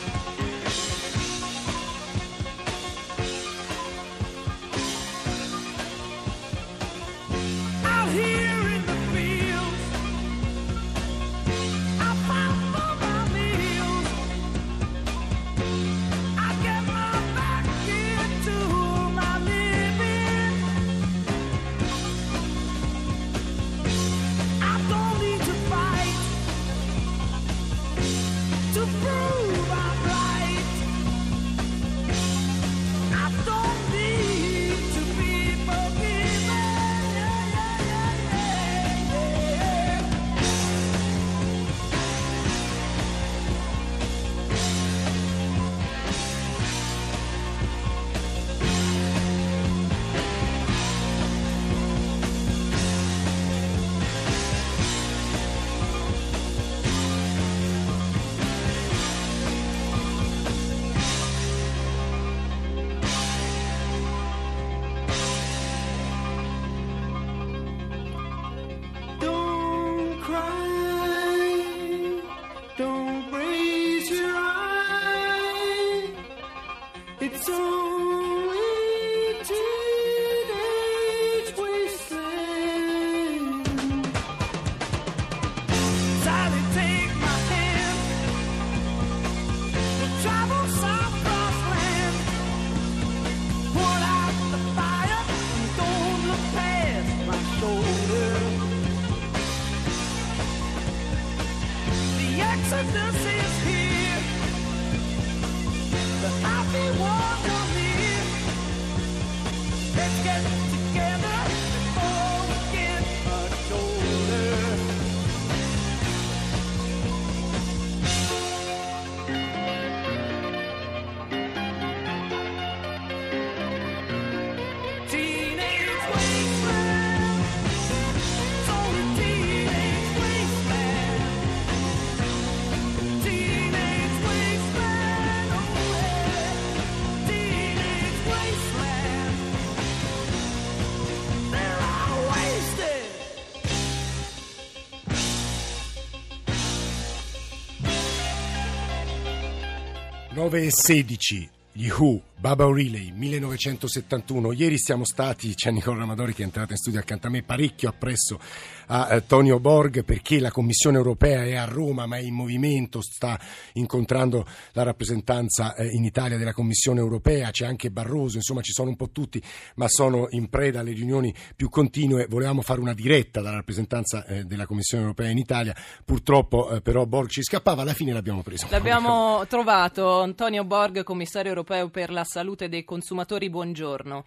9 150.40 150.58
e 150.58 150.70
16. 150.70 151.50
Gli 151.74 151.90
Who, 151.90 152.22
Baba 152.40 152.66
O'Reilly, 152.66 153.12
1971. 153.12 154.52
Ieri 154.52 154.78
siamo 154.78 155.04
stati, 155.04 155.54
c'è 155.54 155.70
Nicola 155.70 156.04
Amadori 156.04 156.32
che 156.32 156.40
è 156.40 156.46
entrato 156.46 156.72
in 156.72 156.78
studio 156.78 156.98
accanto 156.98 157.26
a 157.26 157.30
me, 157.30 157.42
parecchio 157.42 157.90
appresso 157.90 158.40
a 158.86 159.14
eh, 159.14 159.26
Tonio 159.26 159.60
Borg 159.60 160.04
perché 160.04 160.40
la 160.40 160.50
Commissione 160.50 160.96
europea 160.96 161.44
è 161.44 161.54
a 161.54 161.66
Roma 161.66 162.06
ma 162.06 162.16
è 162.16 162.20
in 162.20 162.32
movimento, 162.32 163.02
sta 163.02 163.38
incontrando 163.74 164.46
la 164.72 164.84
rappresentanza 164.84 165.74
eh, 165.74 165.88
in 165.88 166.04
Italia 166.04 166.38
della 166.38 166.54
Commissione 166.54 167.00
europea, 167.00 167.50
c'è 167.50 167.66
anche 167.66 167.90
Barroso, 167.90 168.36
insomma 168.36 168.62
ci 168.62 168.72
sono 168.72 168.88
un 168.88 168.96
po' 168.96 169.10
tutti, 169.10 169.42
ma 169.74 169.86
sono 169.88 170.26
in 170.30 170.48
preda 170.48 170.80
alle 170.80 170.92
riunioni 170.92 171.34
più 171.54 171.68
continue. 171.68 172.24
Volevamo 172.26 172.62
fare 172.62 172.80
una 172.80 172.94
diretta 172.94 173.42
dalla 173.42 173.56
rappresentanza 173.56 174.24
eh, 174.24 174.44
della 174.44 174.64
Commissione 174.64 175.02
europea 175.02 175.28
in 175.28 175.36
Italia, 175.36 175.76
purtroppo 176.06 176.80
però 176.82 177.04
Borg 177.04 177.28
ci 177.28 177.42
scappava, 177.42 177.82
alla 177.82 177.92
fine 177.92 178.14
l'abbiamo 178.14 178.42
preso. 178.42 178.66
L'abbiamo 178.70 179.44
trovato, 179.46 180.22
Antonio 180.22 180.64
Borg, 180.64 181.02
commissario 181.02 181.50
europeo 181.50 181.90
per 181.90 182.10
la 182.10 182.24
salute 182.30 182.68
dei 182.68 182.84
consumatori, 182.84 183.50
buongiorno. 183.50 184.26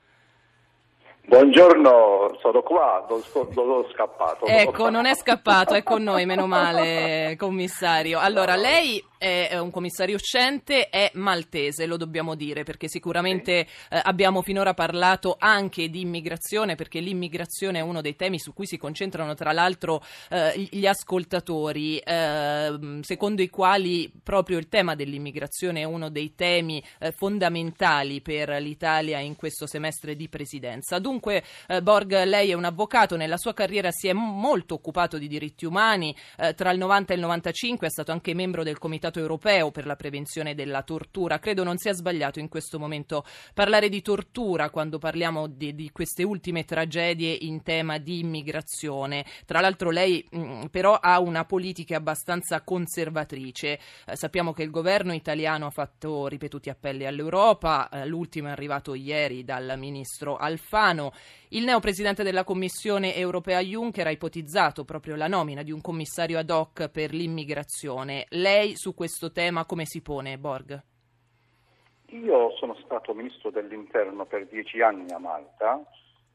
Buongiorno, 1.26 2.38
sono 2.42 2.62
qua, 2.62 3.06
non, 3.10 3.22
sto, 3.22 3.50
non 3.56 3.66
sono 3.66 3.88
scappato. 3.92 4.46
Ecco, 4.46 4.90
non 4.90 5.06
è 5.06 5.16
scappato, 5.16 5.74
è 5.74 5.82
con 5.82 6.04
noi, 6.04 6.26
meno 6.26 6.48
male, 6.48 7.36
commissario. 7.38 8.20
Allora, 8.20 8.56
lei 8.56 9.04
è 9.24 9.58
un 9.58 9.72
commissario 9.72 10.16
uscente, 10.16 10.90
è 10.90 11.10
maltese, 11.14 11.86
lo 11.86 11.96
dobbiamo 11.96 12.36
dire, 12.36 12.64
perché 12.64 12.90
sicuramente 12.90 13.60
eh, 13.62 13.68
abbiamo 14.04 14.42
finora 14.42 14.74
parlato 14.74 15.38
anche 15.40 15.90
di 15.90 16.02
immigrazione, 16.02 16.76
perché 16.76 17.00
l'immigrazione 17.00 17.80
è 17.80 17.82
uno 17.82 18.02
dei 18.02 18.18
temi 18.18 18.38
su 18.38 18.54
cui 18.54 18.66
si 18.66 18.78
concentrano 18.78 19.34
tra 19.34 19.54
l'altro 19.54 20.02
eh, 20.30 20.68
gli 20.70 20.86
ascoltatori, 20.86 22.00
eh, 22.00 23.00
secondo 23.00 23.42
i 23.42 23.50
quali 23.50 24.12
proprio 24.22 24.58
il 24.58 24.68
tema 24.68 24.94
dell'immigrazione 24.94 25.80
è 25.80 25.86
uno 25.86 26.10
dei 26.10 26.36
temi 26.36 26.84
eh, 27.00 27.14
fondamentali 27.14 28.20
per 28.20 28.50
l'Italia 28.60 29.20
in 29.20 29.38
questo 29.38 29.68
semestre 29.68 30.18
di 30.18 30.28
presidenza. 30.28 31.00
Dunque, 31.00 31.13
eh, 31.22 31.82
Borg, 31.82 32.24
lei 32.24 32.52
è 32.52 32.54
un 32.54 32.66
avvocato, 32.66 33.16
nella 33.16 33.38
sua 33.38 33.54
carriera 33.54 33.92
si 33.92 34.08
è 34.08 34.14
molto 34.14 34.76
occupato 34.76 35.18
di 35.18 35.28
diritti 35.28 35.66
umani, 35.66 36.16
eh, 36.38 36.54
tra 36.54 36.72
il 36.72 36.78
90 36.78 37.14
e 37.14 37.16
il 37.16 37.22
95 37.22 37.88
è 37.88 37.90
stato 37.90 38.12
anche 38.12 38.34
membro 38.34 38.64
del 38.64 38.78
Comitato 38.78 38.92
Comitato 39.04 39.20
europeo 39.20 39.72
per 39.72 39.86
la 39.86 39.96
prevenzione 39.96 40.56
della 40.56 40.82
tortura. 40.84 41.40
Credo 41.40 41.64
non 41.64 41.78
sia 41.78 41.94
sbagliato 41.94 42.40
in 42.40 42.48
questo 42.48 42.80
momento 42.80 43.26
parlare 43.54 43.90
di 43.90 44.02
tortura 44.02 44.70
quando 44.70 44.98
parliamo 44.98 45.48
di, 45.48 45.76
di 45.76 45.92
queste 45.92 46.24
ultime 46.24 46.64
tragedie 46.64 47.36
in 47.42 47.64
tema 47.64 47.98
di 47.98 48.20
immigrazione. 48.20 49.26
Tra 49.46 49.60
l'altro 49.60 49.90
lei 49.90 50.26
mh, 50.30 50.38
mm, 50.38 50.62
però 50.68 50.94
ha 50.94 51.20
una 51.20 51.44
politica 51.44 51.98
abbastanza 51.98 52.62
conservatrice. 52.62 53.80
Eh, 54.06 54.16
sappiamo 54.16 54.54
che 54.54 54.64
il 54.64 54.70
governo 54.70 55.12
italiano 55.12 55.66
ha 55.66 55.72
fatto 55.72 56.28
ripetuti 56.28 56.70
appelli 56.70 57.06
all'Europa, 57.06 57.90
eh, 57.90 58.06
l'ultimo 58.06 58.48
è 58.48 58.52
arrivato 58.52 58.94
ieri 58.94 59.44
dal 59.44 59.74
ministro 59.78 60.38
Alfano. 60.38 61.03
Il 61.50 61.64
neopresidente 61.64 62.24
della 62.24 62.44
Commissione 62.44 63.16
europea 63.16 63.60
Juncker 63.60 64.08
ha 64.08 64.12
ipotizzato 64.12 64.84
proprio 64.86 65.16
la 65.16 65.28
nomina 65.28 65.64
di 65.64 65.72
un 65.72 65.82
commissario 65.82 66.38
ad 66.38 66.50
hoc 66.50 66.90
per 66.90 67.14
l'immigrazione. 67.14 68.26
Lei 68.30 68.76
su 68.76 68.94
questo 68.94 69.32
tema 69.32 69.66
come 69.66 69.86
si 69.86 70.02
pone, 70.02 70.38
Borg? 70.38 70.82
Io 72.08 72.56
sono 72.58 72.76
stato 72.84 73.14
ministro 73.14 73.50
dell'interno 73.50 74.26
per 74.26 74.46
dieci 74.48 74.82
anni 74.82 75.12
a 75.12 75.18
Malta, 75.18 75.82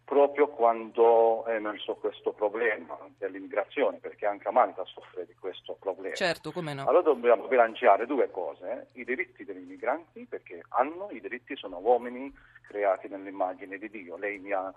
proprio 0.09 0.49
quando 0.49 1.45
è 1.45 1.57
emerso 1.57 1.95
questo 1.97 2.33
problema 2.33 2.99
dell'immigrazione, 3.19 3.99
perché 3.99 4.25
anche 4.25 4.49
a 4.49 4.51
Malta 4.51 4.83
soffre 4.87 5.27
di 5.27 5.35
questo 5.39 5.77
problema. 5.79 6.15
Certo, 6.15 6.51
come 6.51 6.73
no. 6.73 6.87
Allora 6.87 7.03
dobbiamo 7.03 7.47
bilanciare 7.47 8.07
due 8.07 8.31
cose, 8.31 8.87
i 8.95 9.05
diritti 9.05 9.45
degli 9.45 9.63
immigranti, 9.63 10.25
perché 10.25 10.63
hanno 10.71 11.09
i 11.11 11.21
diritti, 11.21 11.55
sono 11.57 11.77
uomini 11.77 12.35
creati 12.67 13.07
nell'immagine 13.09 13.77
di 13.77 13.91
Dio. 13.91 14.17
Lei 14.17 14.39
mi 14.39 14.51
ha 14.53 14.73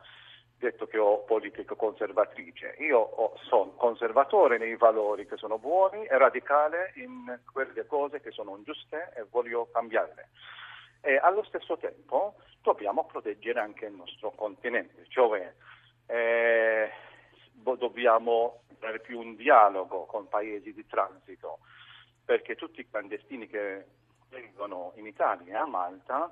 detto 0.57 0.85
che 0.85 0.97
ho 0.97 1.19
politica 1.23 1.75
conservatrice. 1.75 2.75
Io 2.79 2.99
ho, 2.99 3.33
sono 3.47 3.71
conservatore 3.77 4.57
nei 4.57 4.75
valori 4.75 5.25
che 5.25 5.37
sono 5.37 5.57
buoni 5.57 6.03
e 6.03 6.17
radicale 6.17 6.91
in 6.95 7.39
quelle 7.53 7.85
cose 7.85 8.19
che 8.19 8.31
sono 8.31 8.57
ingiuste 8.57 9.13
e 9.15 9.25
voglio 9.31 9.69
cambiarle. 9.71 10.27
E 11.01 11.17
allo 11.17 11.43
stesso 11.43 11.77
tempo 11.77 12.35
dobbiamo 12.61 13.05
proteggere 13.05 13.59
anche 13.59 13.85
il 13.85 13.93
nostro 13.93 14.31
continente, 14.31 15.05
cioè 15.09 15.51
eh, 16.05 16.91
dobbiamo 17.51 18.61
avere 18.77 18.99
più 18.99 19.19
un 19.19 19.35
dialogo 19.35 20.05
con 20.05 20.27
paesi 20.27 20.73
di 20.73 20.85
transito, 20.85 21.59
perché 22.23 22.55
tutti 22.55 22.81
i 22.81 22.89
clandestini 22.89 23.47
che 23.47 23.85
vengono 24.29 24.93
in 24.95 25.07
Italia 25.07 25.53
e 25.53 25.57
a 25.57 25.65
Malta 25.65 26.31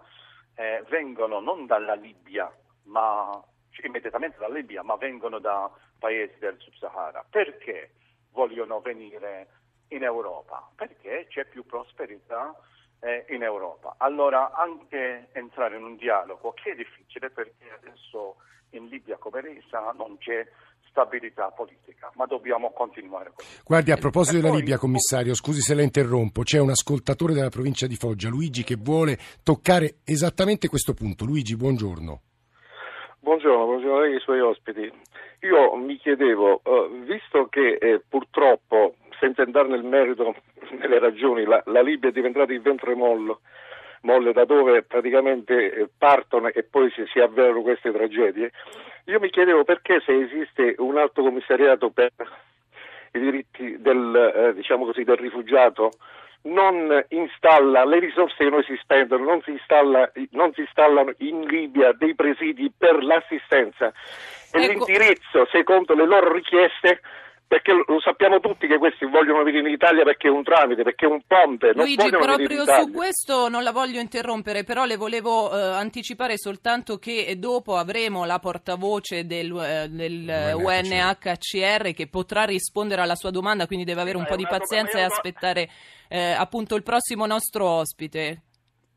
eh, 0.55 0.83
vengono 0.87 1.39
non 1.39 1.65
dalla 1.65 1.95
Libia, 1.95 2.51
ma 2.83 3.41
immediatamente 3.83 4.37
dalla 4.37 4.55
Libia, 4.55 4.83
ma 4.83 4.95
vengono 4.95 5.39
da 5.39 5.71
paesi 5.97 6.37
del 6.39 6.57
Sub-Sahara. 6.59 7.25
Perché 7.29 7.93
vogliono 8.31 8.81
venire 8.81 9.47
in 9.89 10.03
Europa? 10.03 10.69
Perché 10.75 11.25
c'è 11.29 11.45
più 11.45 11.65
prosperità 11.65 12.55
eh, 12.99 13.25
in 13.29 13.43
Europa. 13.43 13.95
Allora 13.97 14.51
anche 14.53 15.29
entrare 15.33 15.77
in 15.77 15.83
un 15.83 15.95
dialogo 15.95 16.53
che 16.53 16.71
è 16.71 16.75
difficile 16.75 17.29
perché 17.29 17.69
adesso 17.81 18.35
in 18.71 18.87
Libia, 18.87 19.17
come 19.17 19.41
lei 19.41 19.63
sa, 19.69 19.93
non 19.97 20.17
c'è 20.17 20.47
stabilità 20.89 21.49
politica, 21.51 22.11
ma 22.15 22.25
dobbiamo 22.25 22.71
continuare 22.71 23.31
così. 23.33 23.47
Guardi, 23.63 23.91
a 23.91 23.97
proposito 23.97 24.41
della 24.41 24.53
Libia, 24.53 24.77
commissario, 24.77 25.33
scusi 25.33 25.61
se 25.61 25.73
la 25.73 25.81
interrompo, 25.81 26.43
c'è 26.43 26.59
un 26.59 26.71
ascoltatore 26.71 27.33
della 27.33 27.49
provincia 27.49 27.87
di 27.87 27.95
Foggia, 27.95 28.29
Luigi, 28.29 28.63
che 28.63 28.75
vuole 28.75 29.17
toccare 29.43 29.97
esattamente 30.03 30.67
questo 30.67 30.93
punto. 30.93 31.25
Luigi, 31.25 31.55
buongiorno. 31.55 32.21
Buongiorno, 33.21 33.65
buongiorno 33.65 33.97
a 33.97 34.01
lei 34.01 34.11
e 34.11 34.15
ai 34.15 34.21
suoi 34.21 34.39
ospiti. 34.39 34.89
Io 35.41 35.75
mi 35.75 35.97
chiedevo, 35.97 36.61
eh, 36.63 36.89
visto 37.03 37.47
che 37.47 37.73
eh, 37.73 38.01
purtroppo, 38.07 38.95
senza 39.19 39.41
entrare 39.41 39.67
nel 39.67 39.83
merito 39.83 40.35
delle 40.79 40.99
ragioni, 40.99 41.43
la, 41.43 41.61
la, 41.65 41.81
Libia 41.81 42.09
è 42.09 42.13
diventata 42.13 42.53
il 42.53 42.61
ventre 42.61 42.95
mollo, 42.95 43.41
molle 44.03 44.31
da 44.31 44.45
dove 44.45 44.83
praticamente 44.83 45.73
eh, 45.73 45.89
partono 45.97 46.47
e 46.47 46.63
poi 46.63 46.89
si, 46.91 47.03
si, 47.11 47.19
avverano 47.19 47.61
queste 47.61 47.91
tragedie, 47.91 48.51
io 49.05 49.19
mi 49.19 49.29
chiedevo 49.29 49.65
perché 49.65 49.99
se 50.05 50.17
esiste 50.17 50.75
un 50.77 50.97
alto 50.97 51.21
commissariato 51.21 51.89
per 51.89 52.11
i 53.11 53.19
diritti 53.19 53.81
del, 53.81 54.15
eh, 54.33 54.53
diciamo 54.53 54.85
così, 54.85 55.03
del 55.03 55.17
rifugiato 55.17 55.91
non 56.43 57.03
installa 57.09 57.85
le 57.85 57.99
risorse 57.99 58.35
che 58.37 58.49
noi 58.49 58.63
si 58.63 58.77
spendono, 58.81 59.23
non 59.23 59.41
si, 59.41 59.51
installa, 59.51 60.11
non 60.31 60.53
si 60.53 60.61
installano 60.61 61.13
in 61.17 61.41
Libia 61.41 61.91
dei 61.93 62.15
presidi 62.15 62.71
per 62.75 63.03
l'assistenza 63.03 63.91
e 64.51 64.63
ecco. 64.63 64.85
l'indirizzo 64.85 65.45
secondo 65.51 65.93
le 65.93 66.05
loro 66.05 66.31
richieste 66.31 67.01
perché 67.49 67.71
lo 67.73 67.99
sappiamo 67.99 68.39
tutti 68.39 68.67
che 68.67 68.77
questi 68.77 69.05
vogliono 69.05 69.41
venire 69.41 69.67
in 69.67 69.73
Italia 69.73 70.03
perché 70.03 70.27
è 70.27 70.29
un 70.29 70.43
tramite, 70.43 70.83
perché 70.83 71.07
è 71.07 71.09
un 71.09 71.23
ponte. 71.25 71.73
Luigi, 71.73 72.07
proprio 72.07 72.63
su 72.63 72.91
questo 72.91 73.49
non 73.49 73.63
la 73.63 73.71
voglio 73.71 73.99
interrompere, 73.99 74.63
però 74.63 74.85
le 74.85 74.97
volevo 74.97 75.51
eh, 75.51 75.59
anticipare 75.59 76.37
soltanto 76.37 76.97
che 76.99 77.33
dopo 77.39 77.75
avremo 77.75 78.23
la 78.25 78.37
portavoce 78.37 79.25
del, 79.25 79.51
eh, 79.57 79.87
del 79.89 80.53
UNHCR 80.57 81.91
che 81.95 82.07
potrà 82.07 82.43
rispondere 82.43 83.01
alla 83.01 83.15
sua 83.15 83.31
domanda, 83.31 83.65
quindi 83.65 83.83
deve 83.83 84.01
avere 84.01 84.17
un 84.17 84.27
po' 84.27 84.35
di 84.35 84.45
pazienza 84.47 84.99
e 84.99 85.01
aspettare 85.01 85.67
eh, 86.07 86.33
appunto 86.33 86.75
il 86.75 86.83
prossimo 86.83 87.25
nostro 87.25 87.67
ospite. 87.67 88.43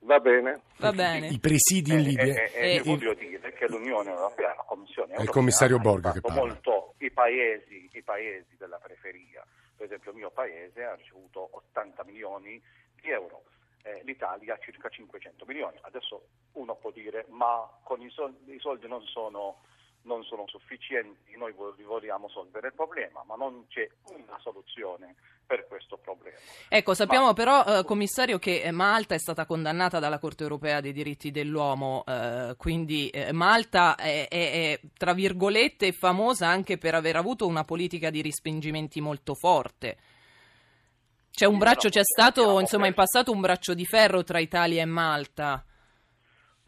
Va 0.04 0.18
bene. 0.18 0.60
Va 0.78 0.92
bene. 0.92 1.28
I 1.28 1.38
presidi 1.38 1.92
in 1.92 1.98
eh, 1.98 2.02
Libia. 2.02 2.24
Eh, 2.24 2.50
eh, 2.54 2.74
eh, 2.74 2.82
voglio 2.82 3.14
dire 3.14 3.52
che 3.52 3.66
l'Unione 3.68 4.10
Europea, 4.10 4.54
Commissione 4.92 5.12
Europea, 5.12 5.24
il 5.24 5.30
commissario 5.30 5.78
Borga 5.78 6.12
che 6.12 6.20
parla. 6.20 6.40
molto 6.40 6.94
i 6.98 7.10
paesi, 7.10 7.88
i 7.92 8.02
paesi 8.02 8.56
della 8.58 8.78
periferia. 8.78 9.44
Per 9.74 9.86
esempio 9.86 10.10
il 10.10 10.18
mio 10.18 10.30
paese 10.30 10.84
ha 10.84 10.94
ricevuto 10.94 11.48
80 11.50 12.04
milioni 12.04 12.62
di 13.00 13.10
euro. 13.10 13.44
Eh, 13.84 14.02
l'Italia 14.04 14.56
circa 14.58 14.88
500 14.88 15.44
milioni. 15.46 15.76
Adesso 15.80 16.26
uno 16.52 16.74
può 16.76 16.90
dire 16.90 17.26
ma 17.30 17.68
con 17.82 18.00
i 18.00 18.10
soldi, 18.10 18.54
i 18.54 18.60
soldi 18.60 18.86
non 18.86 19.02
sono 19.06 19.62
non 20.02 20.24
sono 20.24 20.44
sufficienti, 20.46 21.36
noi 21.36 21.52
vogliamo 21.52 22.28
solvere 22.28 22.68
il 22.68 22.74
problema, 22.74 23.22
ma 23.26 23.34
non 23.36 23.66
c'è 23.68 23.88
una 24.08 24.38
soluzione 24.40 25.14
per 25.46 25.66
questo 25.68 25.96
problema. 25.96 26.36
Ecco, 26.68 26.94
sappiamo 26.94 27.26
ma... 27.26 27.32
però, 27.32 27.64
eh, 27.64 27.84
commissario, 27.84 28.38
che 28.38 28.68
Malta 28.70 29.14
è 29.14 29.18
stata 29.18 29.44
condannata 29.44 29.98
dalla 29.98 30.18
Corte 30.18 30.42
europea 30.42 30.80
dei 30.80 30.92
diritti 30.92 31.30
dell'uomo, 31.30 32.04
eh, 32.06 32.54
quindi 32.56 33.08
eh, 33.08 33.32
Malta 33.32 33.94
è, 33.96 34.28
è, 34.28 34.50
è, 34.50 34.80
tra 34.96 35.12
virgolette, 35.12 35.92
famosa 35.92 36.48
anche 36.48 36.78
per 36.78 36.94
aver 36.94 37.16
avuto 37.16 37.46
una 37.46 37.64
politica 37.64 38.10
di 38.10 38.22
respingimenti 38.22 39.00
molto 39.00 39.34
forte. 39.34 39.96
C'è 41.30 41.46
un 41.46 41.56
braccio, 41.56 41.88
c'è 41.88 42.04
stato 42.04 42.60
insomma 42.60 42.86
in 42.86 42.94
passato 42.94 43.32
un 43.32 43.40
braccio 43.40 43.72
di 43.72 43.86
ferro 43.86 44.22
tra 44.22 44.38
Italia 44.38 44.82
e 44.82 44.84
Malta. 44.84 45.64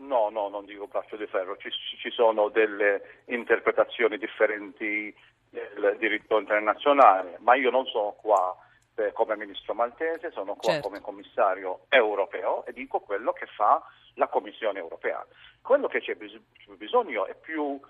No, 0.07 0.29
no, 0.29 0.49
non 0.49 0.65
dico 0.65 0.87
braccio 0.87 1.17
di 1.17 1.27
ferro, 1.27 1.57
ci, 1.57 1.71
ci 1.71 2.11
sono 2.11 2.49
delle 2.49 3.23
interpretazioni 3.27 4.19
differenti 4.19 5.15
del 5.51 5.97
diritto 5.99 6.39
internazionale, 6.39 7.39
ma 7.41 7.55
io 7.55 7.71
non 7.71 7.87
sono 7.87 8.13
qua 8.13 8.55
eh, 8.97 9.13
come 9.13 9.37
ministro 9.37 9.75
maltese, 9.75 10.31
sono 10.33 10.55
qua 10.55 10.73
Certo. 10.73 10.89
come 10.89 11.01
commissario 11.01 11.87
europeo 11.89 12.65
e 12.67 12.73
dico 12.73 13.01
quello 13.01 13.33
che 13.33 13.47
fa 13.47 13.83
la 14.15 14.29
Commissione 14.29 14.79
europea. 14.79 15.25
Quello 15.63 15.89
che 15.89 16.01
c'è 16.01 16.15
bis- 16.15 16.41
bisogno 16.77 17.27
è 17.27 17.35
più 17.35 17.81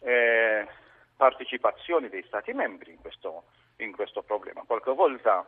eh, 0.00 0.66
partecipazione 1.16 2.08
dei 2.08 2.24
Stati 2.26 2.52
membri 2.52 2.92
in 2.92 3.00
questo, 3.00 3.44
in 3.78 3.92
questo 3.92 4.22
problema. 4.22 4.62
Qualche 4.66 4.92
volta 4.92 5.46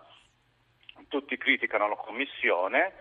tutti 1.08 1.36
criticano 1.36 1.88
la 1.88 1.96
Commissione, 1.96 2.92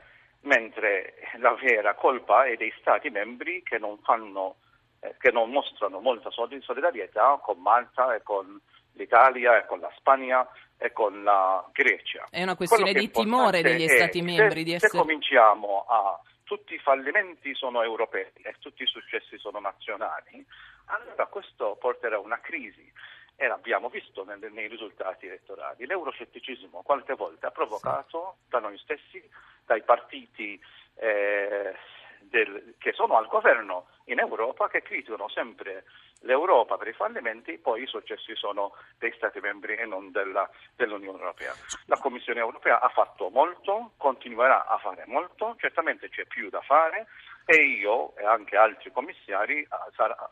mentre 0.46 1.16
la 1.38 1.54
vera 1.54 1.94
colpa 1.94 2.46
è 2.46 2.56
dei 2.56 2.74
Stati 2.80 3.10
membri 3.10 3.62
che 3.64 3.78
non, 3.78 3.98
fanno, 4.00 4.56
eh, 5.00 5.16
che 5.20 5.32
non 5.32 5.52
mostrano 5.52 6.00
molta 6.00 6.30
solid- 6.32 6.64
solidarietà 6.64 7.40
con 7.42 7.60
Malta 7.60 8.16
e 8.16 8.24
con 8.24 8.60
l'Italia 8.94 9.58
e 9.58 9.66
con 9.66 9.80
la 9.80 9.92
Spagna 9.98 10.48
e 10.78 10.92
con 10.92 11.24
la 11.24 11.68
Grecia. 11.72 12.28
È 12.30 12.42
una 12.42 12.56
questione 12.56 12.94
di 12.94 13.10
timore 13.12 13.62
degli 13.62 13.88
Stati 13.88 14.20
se- 14.20 14.24
membri 14.24 14.64
di 14.64 14.72
Se 14.72 14.86
essere... 14.86 15.02
cominciamo 15.02 15.86
a 15.88 16.20
tutti 16.44 16.76
i 16.76 16.80
fallimenti 16.80 17.54
sono 17.56 17.82
europei 17.82 18.28
e 18.44 18.56
tutti 18.60 18.84
i 18.84 18.88
successi 18.88 19.38
sono 19.38 19.60
nazionali, 19.60 20.46
allora 20.86 21.26
questo 21.26 21.76
porterà 21.80 22.18
a 22.18 22.20
una 22.20 22.40
crisi. 22.40 22.92
E 23.38 23.48
l'abbiamo 23.48 23.90
visto 23.90 24.24
nel- 24.24 24.52
nei 24.52 24.68
risultati 24.68 25.28
elettorali. 25.28 25.86
L'euroscetticismo 25.86 26.82
qualche 26.84 27.16
volta 27.16 27.48
ha 27.48 27.52
provocato 27.52 28.38
da 28.48 28.60
noi 28.60 28.78
stessi, 28.78 29.22
dai 29.66 29.82
partiti 29.84 30.60
eh, 30.98 31.76
del- 32.22 32.76
che 32.78 32.94
sono 32.94 33.18
al 33.18 33.28
governo 33.28 33.88
in 34.06 34.20
Europa, 34.20 34.70
che 34.70 34.82
criticano 34.82 35.28
sempre 35.28 35.84
l'Europa 36.22 36.78
per 36.78 36.88
i 36.88 36.94
fallimenti, 36.94 37.58
poi 37.58 37.84
i 37.84 37.88
successi 37.88 38.34
sono 38.36 38.74
dei 38.98 39.12
Stati 39.18 39.40
membri 39.42 39.76
e 39.76 39.86
non 39.86 40.12
della- 40.12 40.50
dell'Unione 40.76 41.20
Europea. 41.20 41.54
La 41.88 41.98
Commissione 42.00 42.40
Europea 42.40 42.80
ha 42.80 42.88
fatto 42.90 43.30
molto, 43.30 43.92
continuerà 43.98 44.66
a 44.68 44.78
fare 44.78 45.04
molto, 45.08 45.56
certamente 45.60 46.08
c'è 46.10 46.26
più 46.26 46.50
da 46.50 46.62
fare 46.62 47.08
e 47.46 47.56
io 47.58 48.16
e 48.16 48.26
anche 48.26 48.56
altri 48.56 48.92
commissari 48.92 49.66
ah, 49.70 49.90
sarà- 49.94 50.30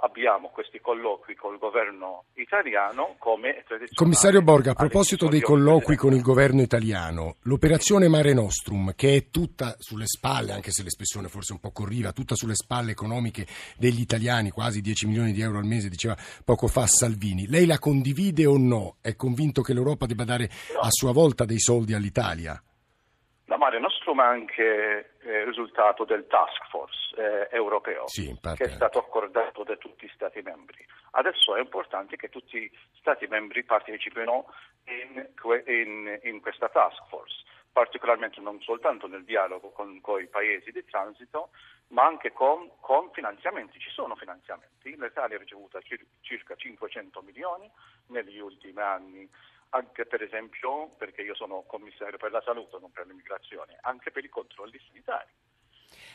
abbiamo 0.00 0.48
questi 0.48 0.80
colloqui 0.80 1.34
col 1.34 1.58
governo 1.58 2.24
italiano 2.34 3.16
come 3.18 3.56
è. 3.56 3.64
Commissario 3.94 4.42
Borga, 4.42 4.72
a 4.72 4.74
proposito 4.74 5.28
dei 5.28 5.40
colloqui 5.40 5.96
con 5.96 6.12
il 6.12 6.22
governo 6.22 6.62
italiano, 6.62 7.36
l'operazione 7.42 8.08
Mare 8.08 8.32
Nostrum, 8.32 8.94
che 8.94 9.16
è 9.16 9.30
tutta 9.30 9.74
sulle 9.78 10.06
spalle, 10.06 10.52
anche 10.52 10.70
se 10.70 10.82
l'espressione 10.82 11.28
forse 11.28 11.52
un 11.52 11.60
po' 11.60 11.72
corriva, 11.72 12.12
tutta 12.12 12.34
sulle 12.34 12.54
spalle 12.54 12.92
economiche 12.92 13.46
degli 13.76 14.00
italiani, 14.00 14.50
quasi 14.50 14.80
10 14.80 15.06
milioni 15.06 15.32
di 15.32 15.40
euro 15.40 15.58
al 15.58 15.64
mese, 15.64 15.88
diceva 15.88 16.16
poco 16.44 16.66
fa 16.66 16.86
Salvini, 16.86 17.46
lei 17.46 17.66
la 17.66 17.78
condivide 17.78 18.46
o 18.46 18.56
no? 18.56 18.96
È 19.00 19.16
convinto 19.16 19.62
che 19.62 19.74
l'Europa 19.74 20.06
debba 20.06 20.24
dare 20.24 20.50
a 20.80 20.88
sua 20.90 21.12
volta 21.12 21.44
dei 21.44 21.58
soldi 21.58 21.94
all'Italia? 21.94 22.60
La 23.48 23.56
Mare 23.56 23.78
Nostrum 23.78 24.20
è 24.20 24.24
anche 24.24 25.12
eh, 25.20 25.44
risultato 25.44 26.04
del 26.04 26.26
task 26.26 26.68
force 26.68 27.14
eh, 27.16 27.48
europeo 27.54 28.08
Sì, 28.08 28.36
che 28.56 28.64
è 28.64 28.68
stato 28.68 28.98
accordato 28.98 29.62
da 29.62 29.76
tutti 29.76 30.06
gli 30.06 30.10
Stati 30.14 30.42
membri. 30.42 30.84
Adesso 31.12 31.54
è 31.54 31.60
importante 31.60 32.16
che 32.16 32.28
tutti 32.28 32.58
gli 32.60 32.70
Stati 32.98 33.26
membri 33.28 33.62
partecipino 33.62 34.46
in, 34.86 35.28
in- 35.66 36.18
in 36.24 36.40
questa 36.40 36.68
task 36.68 37.06
force, 37.08 37.44
particolarmente 37.70 38.40
non 38.40 38.60
soltanto 38.62 39.06
nel 39.06 39.22
dialogo 39.24 39.70
con, 39.70 40.00
i 40.20 40.26
paesi 40.26 40.72
di 40.72 40.84
transito, 40.84 41.50
ma 41.88 42.04
anche 42.04 42.32
con, 42.32 42.68
con 42.80 43.10
finanziamenti. 43.12 43.78
Ci 43.78 43.90
sono 43.90 44.16
finanziamenti. 44.16 44.96
L'Italia 44.96 45.36
ha 45.36 45.38
ricevuto 45.38 45.80
cir- 45.82 46.04
circa 46.20 46.56
500 46.56 47.22
milioni 47.22 47.70
negli 48.08 48.40
ultimi 48.40 48.80
anni 48.80 49.30
anche 49.70 50.06
per 50.06 50.22
esempio, 50.22 50.88
perché 50.96 51.22
io 51.22 51.34
sono 51.34 51.64
commissario 51.66 52.18
per 52.18 52.30
la 52.30 52.42
salute, 52.42 52.78
non 52.80 52.90
per 52.92 53.06
l'immigrazione, 53.06 53.78
anche 53.82 54.10
per 54.10 54.24
i 54.24 54.28
controlli 54.28 54.80
sanitari. 54.86 55.30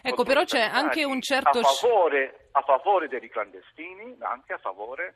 Ecco, 0.04 0.24
però 0.24 0.44
c'è 0.44 0.62
Controlli 0.62 0.86
anche 0.86 1.04
un 1.04 1.22
certo... 1.22 1.60
A 1.60 1.64
favore, 1.64 2.50
a 2.52 2.62
favore 2.62 3.08
dei 3.08 3.30
clandestini, 3.30 4.16
ma 4.18 4.30
anche 4.30 4.54
a 4.54 4.58
favore 4.58 5.16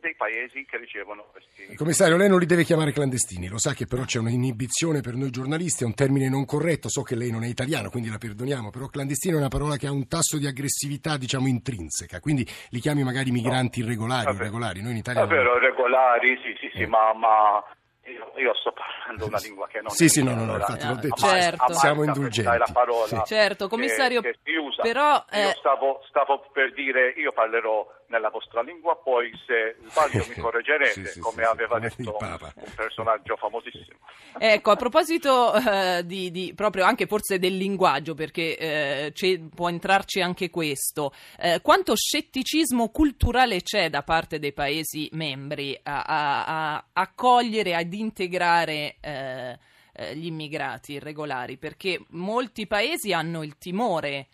dei 0.00 0.14
paesi 0.16 0.64
che 0.64 0.76
ricevono 0.78 1.26
questi... 1.30 1.74
Commissario, 1.76 2.16
lei 2.16 2.28
non 2.28 2.38
li 2.38 2.46
deve 2.46 2.64
chiamare 2.64 2.92
clandestini, 2.92 3.48
lo 3.48 3.58
sa 3.58 3.72
che 3.74 3.86
però 3.86 4.04
c'è 4.04 4.18
un'inibizione 4.18 5.00
per 5.00 5.14
noi 5.14 5.30
giornalisti, 5.30 5.82
è 5.82 5.86
un 5.86 5.94
termine 5.94 6.28
non 6.28 6.44
corretto, 6.44 6.88
so 6.88 7.02
che 7.02 7.14
lei 7.16 7.30
non 7.30 7.44
è 7.44 7.48
italiano, 7.48 7.90
quindi 7.90 8.08
la 8.10 8.18
perdoniamo, 8.18 8.70
però 8.70 8.86
clandestino 8.86 9.36
è 9.36 9.40
una 9.40 9.48
parola 9.48 9.76
che 9.76 9.86
ha 9.86 9.92
un 9.92 10.06
tasso 10.08 10.38
di 10.38 10.46
aggressività, 10.46 11.16
diciamo, 11.16 11.46
intrinseca, 11.48 12.20
quindi 12.20 12.46
li 12.70 12.80
chiami 12.80 13.02
magari 13.02 13.30
migranti 13.30 13.80
irregolari, 13.80 14.24
Vabbè. 14.26 14.36
irregolari, 14.36 14.82
noi 14.82 14.92
in 14.92 14.98
Italia... 14.98 15.22
È 15.22 15.26
vero, 15.26 15.58
regolari, 15.58 16.36
sì, 16.42 16.54
sì, 16.60 16.70
sì, 16.74 16.82
Eh. 16.82 16.86
ma, 16.86 17.12
ma 17.14 17.62
io, 18.04 18.32
io 18.36 18.54
sto 18.54 18.72
parlando 18.72 19.26
una 19.26 19.38
lingua 19.42 19.66
che 19.66 19.80
non 19.80 19.90
Sì, 19.90 20.04
è 20.04 20.08
sì, 20.08 20.22
no, 20.22 20.30
mia, 20.30 20.38
no, 20.38 20.44
no, 20.44 20.52
allora, 20.54 20.66
infatti 20.68 20.86
l'ho 20.86 21.00
detto, 21.00 21.26
certo. 21.26 21.64
a 21.64 21.72
siamo 21.74 22.04
indulgenti. 22.04 22.58
la 22.58 22.70
parola 22.72 23.06
Sì. 23.06 23.20
Certo, 23.24 23.68
commissario, 23.68 24.20
che, 24.20 24.30
che 24.32 24.38
si 24.44 24.54
usa. 24.54 24.82
però, 24.82 25.24
Io 25.32 25.48
eh, 25.50 25.54
stavo, 25.58 26.00
stavo 26.08 26.44
per 26.52 26.72
dire 26.72 27.14
io 27.16 27.32
parlerò 27.32 27.84
nella 28.08 28.30
vostra 28.30 28.62
lingua, 28.62 28.96
poi 28.96 29.30
se 29.46 29.76
sbaglio 29.90 30.24
mi 30.28 30.34
correggerete, 30.40 31.06
Sì, 31.06 31.12
sì, 31.12 31.20
come 31.20 31.42
sì, 31.42 31.48
aveva 31.48 31.78
detto 31.78 32.00
il 32.02 32.14
Papa. 32.18 32.52
un 32.56 32.72
personaggio 32.74 33.36
famosissimo. 33.36 33.98
Ecco, 34.38 34.70
a 34.70 34.76
proposito 34.76 35.54
eh, 35.54 36.02
di, 36.04 36.30
di- 36.30 36.52
proprio 36.54 36.84
anche 36.84 37.06
forse 37.06 37.38
del 37.38 37.56
linguaggio, 37.56 38.12
perché 38.14 38.56
eh, 38.58 39.10
c'è- 39.14 39.38
può 39.54 39.70
entrarci 39.70 40.20
anche 40.20 40.50
questo, 40.50 41.12
eh, 41.40 41.60
quanto 41.62 41.94
scetticismo 41.96 42.90
culturale 42.90 43.62
c'è 43.62 43.88
da 43.88 44.02
parte 44.02 44.38
dei 44.38 44.52
Paesi 44.52 45.08
membri 45.12 45.78
a, 45.82 46.02
a- 46.02 46.74
a 46.74 46.84
accogliere, 46.92 47.74
ad 47.74 47.92
integrare 47.94 48.96
eh, 49.00 49.58
eh, 49.94 50.16
gli 50.16 50.26
immigrati 50.26 50.92
irregolari? 50.94 51.56
Perché 51.56 52.04
molti 52.10 52.66
Paesi 52.66 53.14
hanno 53.14 53.42
il 53.42 53.56
timore 53.56 54.26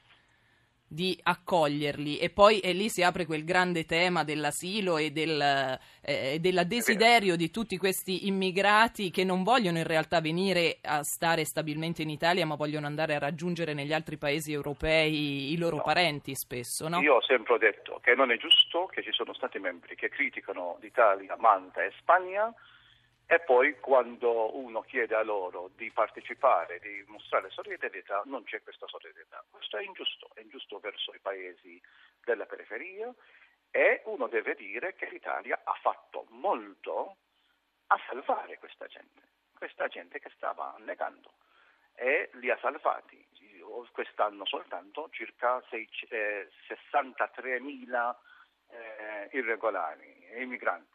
di 0.93 1.19
accoglierli 1.23 2.19
e 2.19 2.29
poi 2.31 2.61
e 2.61 2.73
lì 2.73 2.89
si 2.89 3.03
apre 3.03 3.25
quel 3.25 3.45
grande 3.45 3.85
tema 3.85 4.25
dell'asilo 4.25 4.99
e 4.99 5.11
del 5.11 5.79
eh, 6.05 6.39
della 6.39 6.65
desiderio 6.65 7.37
di 7.37 7.51
tutti 7.51 7.77
questi 7.79 8.27
immigrati 8.27 9.11
che 9.11 9.25
non 9.25 9.43
vogliono 9.43 9.79
in 9.79 9.87
realtà 9.87 10.21
venire 10.21 10.79
a 10.83 11.03
stare 11.03 11.45
stabilmente 11.45 12.03
in 12.03 12.11
Italia 12.11 12.45
ma 12.45 12.57
vogliono 12.57 12.87
andare 12.87 13.15
a 13.15 13.19
raggiungere 13.19 13.73
negli 13.73 13.93
altri 13.93 14.19
paesi 14.19 14.53
europei 14.53 15.53
i 15.53 15.57
loro 15.57 15.77
No. 15.77 15.83
parenti 15.83 16.35
spesso, 16.35 16.89
no? 16.89 17.01
Io 17.01 17.15
ho 17.15 17.23
sempre 17.23 17.57
detto 17.59 17.99
che 18.03 18.15
non 18.15 18.31
è 18.31 18.37
giusto 18.37 18.87
che 18.87 19.03
ci 19.03 19.13
sono 19.13 19.33
stati 19.33 19.59
membri 19.59 19.97
che 19.97 20.11
criticano 20.11 20.77
l'Italia, 20.81 21.35
Malta 21.39 21.83
e 21.83 21.93
Spagna 21.99 22.53
e 23.33 23.41
poi 23.41 23.81
quando 23.81 24.55
uno 24.59 24.83
chiede 24.83 25.15
a 25.15 25.23
loro 25.23 25.71
di 25.75 25.91
partecipare, 25.91 26.79
di 26.81 27.03
mostrare 27.07 27.49
solidarietà, 27.49 28.21
non 28.27 28.45
c'è 28.45 28.63
questa 28.63 28.87
solidarietà. 28.87 29.43
Questo 29.49 29.79
è 29.79 29.83
ingiusto, 29.83 30.29
è 30.35 30.41
ingiusto 30.43 30.79
verso 30.81 31.15
i 31.15 31.19
paesi 31.19 31.81
della 32.23 32.45
periferia 32.45 33.11
e 33.71 34.03
uno 34.05 34.27
deve 34.27 34.55
dire 34.55 34.95
che 34.97 35.09
l'Italia 35.09 35.59
ha 35.65 35.73
fatto 35.81 36.27
molto 36.29 37.17
a 37.87 37.99
salvare 38.07 38.59
questa 38.59 38.87
gente, 38.87 39.23
questa 39.57 39.89
gente 39.89 40.21
che 40.21 40.31
stava 40.37 40.77
negando 40.81 41.33
e 41.95 42.29
li 42.35 42.51
ha 42.51 42.59
salvati. 42.61 43.27
Quest'anno 43.93 44.45
soltanto 44.45 45.09
circa 45.11 45.63
sei- 45.71 45.89
eh, 46.11 46.51
63.000 46.69 48.15
eh, 48.69 49.29
irregolari, 49.33 50.27
immigranti. 50.37 50.92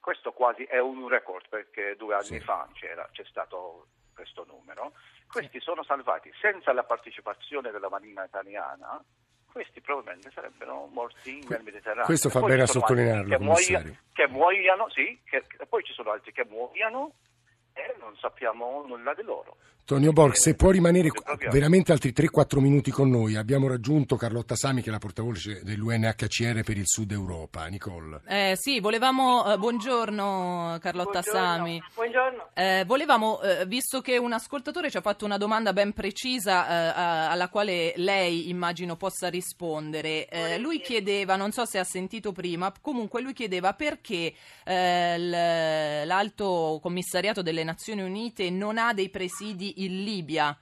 Questo 0.00 0.32
quasi 0.32 0.64
è 0.64 0.78
un 0.78 1.08
record 1.08 1.46
perché 1.48 1.94
due 1.96 2.14
anni 2.14 2.24
Sì. 2.24 2.40
fa 2.40 2.66
c'era, 2.72 3.06
c'è 3.12 3.24
stato 3.24 3.86
questo 4.14 4.44
numero. 4.48 4.92
Questi 5.30 5.60
sono 5.60 5.82
salvati 5.84 6.32
senza 6.40 6.72
la 6.72 6.82
partecipazione 6.84 7.70
della 7.70 7.88
Marina 7.88 8.24
italiana. 8.24 9.02
Questi 9.50 9.80
probabilmente 9.80 10.30
sarebbero 10.32 10.86
morti 10.86 11.44
nel 11.48 11.62
Mediterraneo. 11.62 12.04
questo 12.04 12.30
fa 12.30 12.40
bene 12.40 12.62
a 12.62 12.66
sottolinearlo, 12.66 13.36
che, 13.36 13.42
muoia- 13.42 13.82
che 14.12 14.28
muoiano, 14.28 14.88
sì, 14.90 15.20
che, 15.24 15.44
poi 15.68 15.82
ci 15.82 15.92
sono 15.92 16.12
altri 16.12 16.32
che 16.32 16.44
muoiono 16.44 17.12
e 17.72 17.94
non 17.98 18.16
sappiamo 18.16 18.84
nulla 18.86 19.12
di 19.14 19.22
loro. 19.22 19.56
Tonio 19.90 20.12
Borg, 20.12 20.34
se 20.34 20.54
può 20.54 20.70
rimanere 20.70 21.10
veramente 21.50 21.90
altri 21.90 22.12
3-4 22.12 22.60
minuti 22.60 22.92
con 22.92 23.10
noi, 23.10 23.34
abbiamo 23.34 23.66
raggiunto 23.66 24.14
Carlotta 24.14 24.54
Sami 24.54 24.82
che 24.82 24.88
è 24.88 24.92
la 24.92 25.00
portavoce 25.00 25.62
dell'UNHCR 25.64 26.62
per 26.62 26.76
il 26.76 26.84
Sud 26.86 27.10
Europa. 27.10 27.66
Nicole. 27.66 28.20
Eh, 28.28 28.52
sì, 28.56 28.78
volevamo. 28.78 29.52
eh, 29.52 29.58
buongiorno 29.58 30.78
Carlotta 30.80 31.22
Buongiorno. 31.22 31.40
Sami. 31.40 31.82
Buongiorno. 31.92 32.50
Eh, 32.54 32.84
volevamo, 32.86 33.40
eh, 33.40 33.66
visto 33.66 34.00
che 34.00 34.16
un 34.16 34.32
ascoltatore 34.32 34.92
ci 34.92 34.96
ha 34.96 35.00
fatto 35.00 35.24
una 35.24 35.38
domanda 35.38 35.72
ben 35.72 35.92
precisa 35.92 36.68
eh, 36.68 37.32
alla 37.32 37.48
quale 37.48 37.92
lei 37.96 38.48
immagino 38.48 38.94
possa 38.94 39.28
rispondere, 39.28 40.28
eh, 40.28 40.58
lui 40.58 40.80
chiedeva, 40.80 41.34
non 41.34 41.50
so 41.50 41.64
se 41.64 41.80
ha 41.80 41.84
sentito 41.84 42.30
prima, 42.30 42.72
comunque 42.80 43.20
lui 43.22 43.32
chiedeva 43.32 43.74
perché 43.74 44.34
eh, 44.62 45.18
l'Alto 45.18 46.78
Commissariato 46.80 47.42
delle 47.42 47.64
Nazioni 47.64 48.02
Unite 48.02 48.50
non 48.50 48.78
ha 48.78 48.94
dei 48.94 49.08
presidi 49.08 49.78
in 49.84 50.04
Libia. 50.04 50.56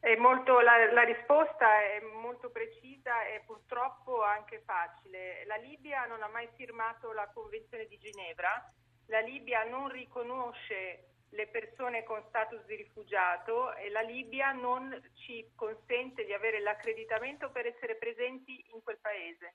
È 0.00 0.14
molto- 0.16 0.60
la, 0.60 0.92
la 0.92 1.02
risposta 1.02 1.82
è 1.82 2.00
molto 2.22 2.50
precisa 2.50 3.26
e 3.26 3.42
purtroppo 3.44 4.22
anche 4.22 4.62
facile. 4.64 5.44
La 5.46 5.56
Libia 5.56 6.06
non 6.06 6.22
ha 6.22 6.28
mai 6.28 6.48
firmato 6.56 7.12
la 7.12 7.28
Convenzione 7.32 7.86
di 7.86 7.98
Ginevra 7.98 8.72
la 9.08 9.20
Libia 9.20 9.64
non 9.64 9.88
riconosce 9.88 11.14
le 11.30 11.48
persone 11.48 12.04
con 12.04 12.22
status 12.28 12.64
di 12.66 12.76
rifugiato 12.76 13.74
e 13.74 13.90
la 13.90 14.00
Libia 14.00 14.52
non 14.52 14.90
ci 15.14 15.50
consente 15.54 16.24
di 16.24 16.32
avere 16.32 16.60
l'accreditamento 16.60 17.50
per 17.50 17.66
essere 17.66 17.96
presenti 17.96 18.64
in 18.72 18.82
quel 18.82 18.98
paese. 19.00 19.54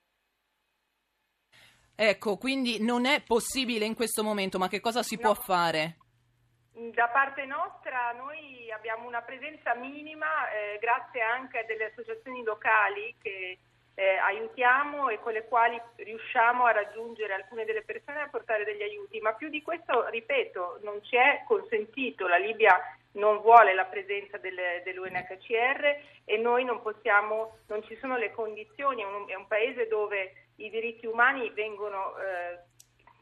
Ecco, 1.96 2.38
quindi 2.38 2.82
non 2.82 3.06
è 3.06 3.22
possibile 3.22 3.86
in 3.86 3.96
questo 3.96 4.24
momento, 4.24 4.58
ma 4.58 4.68
che 4.68 4.80
cosa 4.80 5.04
si 5.04 5.16
no. 5.16 5.22
può 5.22 5.34
fare? 5.36 5.98
Da 6.76 7.08
parte 7.10 7.46
nostra 7.46 8.14
noi 8.14 8.72
abbiamo 8.72 9.08
una 9.08 9.22
presenza 9.22 9.76
minima 9.76 10.50
eh, 10.50 10.80
grazie 10.80 11.22
anche 11.22 11.60
a 11.60 11.64
delle 11.66 11.86
associazioni 11.86 12.42
locali 12.44 13.16
che 13.22 13.60
eh, 13.94 14.18
aiutiamo 14.18 15.10
e 15.10 15.20
con 15.20 15.34
le 15.34 15.46
quali 15.46 15.80
riusciamo 15.98 16.66
a 16.66 16.72
raggiungere 16.72 17.34
alcune 17.34 17.66
delle 17.66 17.84
persone 17.84 18.20
e 18.20 18.22
a 18.24 18.30
portare 18.30 18.64
degli 18.64 18.82
aiuti, 18.82 19.20
ma 19.20 19.34
più 19.34 19.50
di 19.50 19.62
questo, 19.62 20.10
ripeto, 20.10 20.80
non 20.82 21.04
ci 21.04 21.16
è 21.16 21.44
consentito, 21.46 22.28
la 22.28 22.38
Libia 22.38 22.76
non 23.14 23.42
vuole 23.42 23.76
la 23.76 23.86
presenza 23.86 24.38
del, 24.38 24.56
dell'UNHCR 24.84 26.02
e 26.26 26.38
noi 26.38 26.64
non 26.64 26.82
possiamo, 26.82 27.60
non 27.68 27.84
ci 27.84 27.96
sono 27.98 28.18
le 28.18 28.32
condizioni, 28.32 29.04
è 29.04 29.06
un, 29.06 29.30
è 29.30 29.36
un 29.36 29.46
paese 29.46 29.88
dove 29.88 30.34
i 30.58 30.70
diritti 30.70 31.06
umani 31.06 31.50
vengono, 31.52 32.18
eh, 32.18 32.60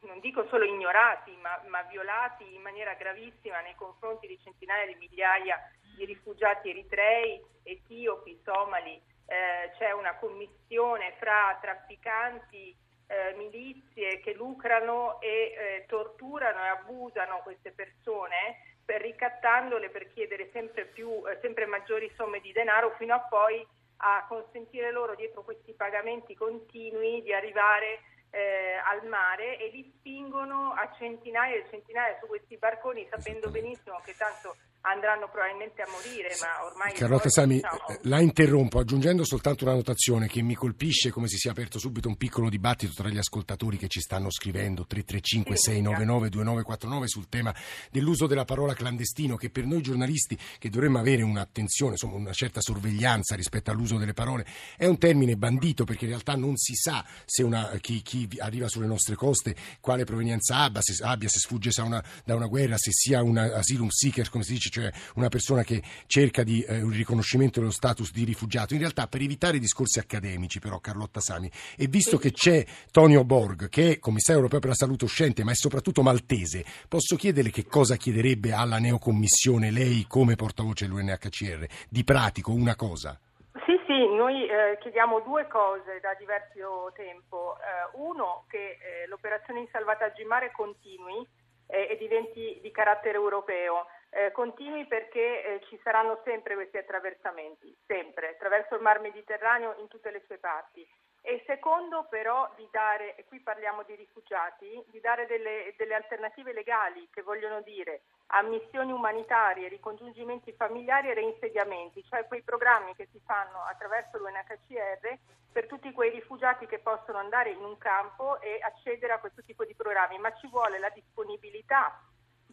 non 0.02 0.20
dico 0.20 0.46
solo 0.48 0.64
ignorati, 0.64 1.36
ma, 1.40 1.60
ma 1.68 1.82
violati 1.82 2.54
in 2.54 2.62
maniera 2.62 2.94
gravissima 2.94 3.60
nei 3.60 3.74
confronti 3.74 4.26
di 4.26 4.38
centinaia 4.42 4.86
di 4.86 4.94
migliaia 4.94 5.58
di 5.96 6.04
rifugiati 6.04 6.70
eritrei, 6.70 7.40
etiopi, 7.62 8.40
somali, 8.44 9.00
eh, 9.26 9.70
c'è 9.78 9.92
una 9.92 10.14
commissione 10.16 11.14
fra 11.18 11.58
trafficanti, 11.60 12.76
eh, 13.06 13.34
milizie 13.36 14.20
che 14.20 14.32
lucrano 14.32 15.20
e 15.20 15.28
eh, 15.28 15.84
torturano 15.86 16.64
e 16.64 16.68
abusano 16.68 17.40
queste 17.42 17.72
persone 17.72 18.76
per 18.84 19.00
ricattandole 19.00 19.90
per 19.90 20.12
chiedere 20.12 20.50
sempre, 20.52 20.86
più, 20.86 21.22
eh, 21.28 21.38
sempre 21.40 21.66
maggiori 21.66 22.10
somme 22.16 22.40
di 22.40 22.52
denaro 22.52 22.94
fino 22.98 23.14
a 23.14 23.20
poi 23.20 23.64
a 24.04 24.24
consentire 24.28 24.90
loro 24.90 25.14
dietro 25.14 25.44
questi 25.44 25.72
pagamenti 25.74 26.34
continui 26.34 27.22
di 27.22 27.32
arrivare 27.32 28.00
eh, 28.32 28.80
al 28.82 29.06
mare 29.08 29.58
e 29.58 29.68
li 29.68 29.92
spingono 29.98 30.72
a 30.72 30.90
centinaia 30.96 31.54
e 31.54 31.66
centinaia 31.68 32.16
su 32.18 32.26
questi 32.26 32.56
barconi 32.56 33.06
sapendo 33.10 33.50
benissimo 33.50 34.00
che 34.04 34.16
tanto 34.16 34.56
andranno 34.82 35.28
probabilmente 35.30 35.82
a 35.82 35.86
morire, 35.88 36.34
ma 36.40 36.64
ormai... 36.66 36.92
Carlotta 36.92 37.28
Sami, 37.28 37.54
diciamo... 37.56 37.88
Eh, 37.88 37.98
la 38.02 38.20
interrompo 38.20 38.78
aggiungendo 38.78 39.24
soltanto 39.24 39.64
una 39.64 39.74
notazione 39.74 40.26
che 40.26 40.42
mi 40.42 40.54
colpisce 40.54 41.10
come 41.10 41.28
si 41.28 41.36
sia 41.36 41.52
aperto 41.52 41.78
subito 41.78 42.08
un 42.08 42.16
piccolo 42.16 42.48
dibattito 42.48 42.92
tra 42.94 43.08
gli 43.08 43.18
ascoltatori 43.18 43.76
che 43.76 43.88
ci 43.88 44.00
stanno 44.00 44.30
scrivendo. 44.30 44.84
335 44.86 45.56
699 45.56 46.28
2949 46.30 47.08
sul 47.08 47.28
tema 47.28 47.54
dell'uso 47.90 48.26
della 48.26 48.44
parola 48.44 48.74
clandestino 48.74 49.36
che 49.36 49.50
per 49.50 49.66
noi 49.66 49.82
giornalisti 49.82 50.38
che 50.58 50.68
dovremmo 50.68 50.98
avere 50.98 51.22
un'attenzione, 51.22 51.92
insomma 51.92 52.16
una 52.16 52.32
certa 52.32 52.60
sorveglianza 52.60 53.36
rispetto 53.36 53.70
all'uso 53.70 53.98
delle 53.98 54.14
parole 54.14 54.44
è 54.76 54.86
un 54.86 54.98
termine 54.98 55.36
bandito 55.36 55.84
perché 55.84 56.04
in 56.04 56.10
realtà 56.10 56.34
non 56.34 56.56
si 56.56 56.74
sa 56.74 57.04
se 57.24 57.42
una, 57.42 57.70
chi, 57.80 58.02
chi, 58.02 58.28
arriva 58.38 58.68
sulle 58.68 58.86
nostre 58.86 59.14
coste 59.14 59.54
quale 59.80 60.04
provenienza 60.04 60.56
abbia, 60.56 60.80
se, 60.82 61.02
abbia, 61.04 61.28
se 61.28 61.38
sfugge 61.38 61.70
da 61.74 61.84
una, 61.84 62.04
da 62.24 62.34
una 62.34 62.46
guerra, 62.46 62.76
se 62.76 62.90
sia 62.92 63.22
un 63.22 63.38
asylum 63.38 63.88
seeker 63.88 64.28
come 64.28 64.42
si 64.44 64.52
dice 64.52 64.70
cioè 64.72 64.90
una 65.16 65.28
persona 65.28 65.62
che 65.62 65.82
cerca 66.06 66.42
di, 66.42 66.62
eh, 66.62 66.82
un 66.82 66.90
riconoscimento 66.90 67.60
dello 67.60 67.70
status 67.70 68.10
di 68.10 68.24
rifugiato. 68.24 68.72
In 68.72 68.80
realtà, 68.80 69.06
per 69.06 69.20
evitare 69.20 69.58
discorsi 69.58 69.98
accademici, 69.98 70.58
però, 70.58 70.80
Carlotta 70.80 71.20
Sami, 71.20 71.50
e 71.76 71.86
visto 71.86 72.16
che 72.16 72.32
c'è 72.32 72.64
Tonio 72.90 73.22
Borg, 73.24 73.68
che 73.68 73.92
è 73.92 73.98
commissario 73.98 74.40
europeo 74.40 74.60
per 74.60 74.70
la 74.70 74.74
salute 74.74 75.04
uscente, 75.04 75.44
ma 75.44 75.52
è 75.52 75.54
soprattutto 75.54 76.02
maltese, 76.02 76.64
posso 76.88 77.14
chiederle 77.16 77.50
che 77.50 77.66
cosa 77.66 77.96
chiederebbe 77.96 78.52
alla 78.52 78.78
neocommissione 78.78 79.70
lei 79.70 80.06
come 80.08 80.34
portavoce 80.34 80.86
dell'UNHCR? 80.86 81.66
Di 81.88 82.02
pratico, 82.02 82.52
una 82.52 82.74
cosa. 82.74 83.18
Sì, 83.66 83.78
sì, 83.86 84.08
noi 84.14 84.48
eh, 84.48 84.78
chiediamo 84.80 85.20
due 85.20 85.46
cose 85.48 86.00
da 86.00 86.14
diverso 86.18 86.90
tempo. 86.96 87.56
Eh, 87.58 87.98
uno, 87.98 88.44
che 88.48 88.78
eh, 88.80 89.06
l'operazione 89.06 89.60
di 89.60 89.68
salvataggio 89.70 90.22
in 90.22 90.28
mare 90.28 90.50
continui 90.50 91.26
eh, 91.66 91.88
e 91.90 91.96
diventi 91.98 92.58
di 92.62 92.70
carattere 92.70 93.16
europeo 93.16 93.86
eh, 94.14 94.30
continui 94.30 94.86
perché 94.86 95.44
eh, 95.44 95.60
ci 95.68 95.80
saranno 95.82 96.20
sempre 96.22 96.54
questi 96.54 96.76
attraversamenti, 96.76 97.74
sempre, 97.86 98.28
attraverso 98.28 98.74
il 98.74 98.82
Mar 98.82 99.00
Mediterraneo 99.00 99.74
in 99.78 99.88
tutte 99.88 100.10
le 100.10 100.22
sue 100.26 100.36
parti. 100.36 100.86
E 101.24 101.42
secondo 101.46 102.06
però 102.10 102.52
di 102.56 102.68
dare, 102.70 103.14
e 103.14 103.24
qui 103.24 103.40
parliamo 103.40 103.84
di 103.84 103.94
rifugiati, 103.94 104.82
di 104.88 105.00
dare 105.00 105.26
delle, 105.26 105.72
delle 105.78 105.94
alternative 105.94 106.52
legali 106.52 107.08
che 107.10 107.22
vogliono 107.22 107.62
dire 107.62 108.02
ammissioni 108.34 108.92
umanitarie, 108.92 109.68
ricongiungimenti 109.68 110.52
familiari 110.52 111.10
e 111.10 111.14
reinsediamenti, 111.14 112.04
cioè 112.04 112.26
quei 112.26 112.42
programmi 112.42 112.94
che 112.94 113.08
si 113.12 113.20
fanno 113.24 113.62
attraverso 113.62 114.18
l'UNHCR 114.18 115.18
per 115.52 115.66
tutti 115.66 115.92
quei 115.92 116.10
rifugiati 116.10 116.66
che 116.66 116.80
possono 116.80 117.18
andare 117.18 117.50
in 117.50 117.62
un 117.62 117.78
campo 117.78 118.40
e 118.40 118.58
accedere 118.60 119.12
a 119.12 119.20
questo 119.20 119.42
tipo 119.42 119.64
di 119.64 119.74
programmi, 119.74 120.18
ma 120.18 120.34
ci 120.34 120.48
vuole 120.48 120.78
la 120.78 120.90
disponibilità 120.90 122.02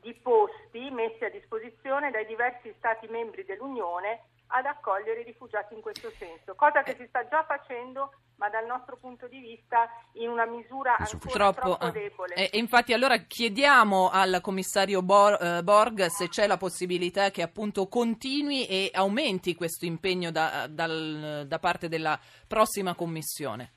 di 0.02 0.14
posti 0.16 0.90
messi 0.92 1.24
a 1.24 1.30
disposizione 1.30 2.12
dai 2.12 2.26
diversi 2.26 2.74
Stati 2.78 3.08
membri 3.08 3.44
dell'Unione 3.46 4.24
ad 4.48 4.66
accogliere 4.66 5.22
i 5.22 5.24
rifugiati 5.24 5.74
in 5.76 5.82
questo 5.82 6.10
senso, 6.12 6.56
cosa 6.56 6.82
che 6.82 6.96
si 6.96 7.06
sta 7.08 7.28
già 7.28 7.44
facendo 7.44 8.12
ma 8.40 8.50
dal 8.50 8.66
nostro 8.66 8.98
punto 8.98 9.28
di 9.28 9.40
vista 9.40 9.90
in 10.14 10.30
una 10.30 10.46
misura 10.46 10.96
ancora 10.98 11.52
troppo, 11.52 11.78
troppo 11.78 11.90
debole. 11.92 12.36
E, 12.36 12.58
infatti 12.58 12.94
allora 12.94 13.18
chiediamo 13.18 14.10
al 14.10 14.40
commissario 14.42 15.00
eh, 15.00 15.62
Borg 15.62 16.06
se 16.06 16.30
c'è 16.30 16.48
la 16.48 16.58
possibilità 16.58 17.32
che 17.32 17.42
appunto 17.42 17.88
continui 17.88 18.66
e 18.66 18.90
aumenti 18.94 19.56
questo 19.56 19.86
impegno 19.86 20.32
da, 20.32 20.68
dal, 20.68 21.46
da 21.48 21.60
parte 21.60 21.90
della 21.90 22.18
prossima 22.48 22.96
commissione. 22.96 23.74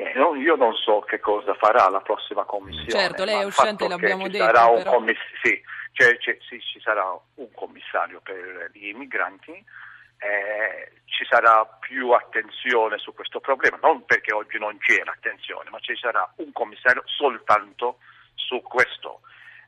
Eh, 0.00 0.14
non, 0.14 0.40
io 0.40 0.56
non 0.56 0.74
so 0.76 1.00
che 1.00 1.20
cosa 1.20 1.52
farà 1.52 1.86
la 1.90 2.00
prossima 2.00 2.44
commissione. 2.44 2.88
Certo, 2.88 3.24
lei 3.24 3.42
è 3.42 3.44
uscente, 3.44 3.86
l'abbiamo 3.86 4.28
detto. 4.28 4.44
Sarà 4.44 4.72
però... 4.72 4.94
commiss- 4.94 5.20
sì, 5.42 5.60
cioè, 5.92 6.16
cioè, 6.16 6.38
sì, 6.48 6.58
ci 6.58 6.80
sarà 6.80 7.04
un 7.34 7.52
commissario 7.52 8.20
per 8.22 8.70
gli 8.72 8.86
immigranti, 8.86 9.52
eh, 9.52 10.92
ci 11.04 11.26
sarà 11.28 11.66
più 11.80 12.12
attenzione 12.12 12.96
su 12.96 13.12
questo 13.12 13.40
problema, 13.40 13.78
non 13.82 14.06
perché 14.06 14.32
oggi 14.32 14.58
non 14.58 14.78
c'è 14.78 15.04
l'attenzione, 15.04 15.68
ma 15.68 15.78
ci 15.80 15.94
sarà 15.96 16.26
un 16.36 16.50
commissario 16.52 17.02
soltanto 17.04 17.98
su 18.36 18.62
questo. 18.62 19.20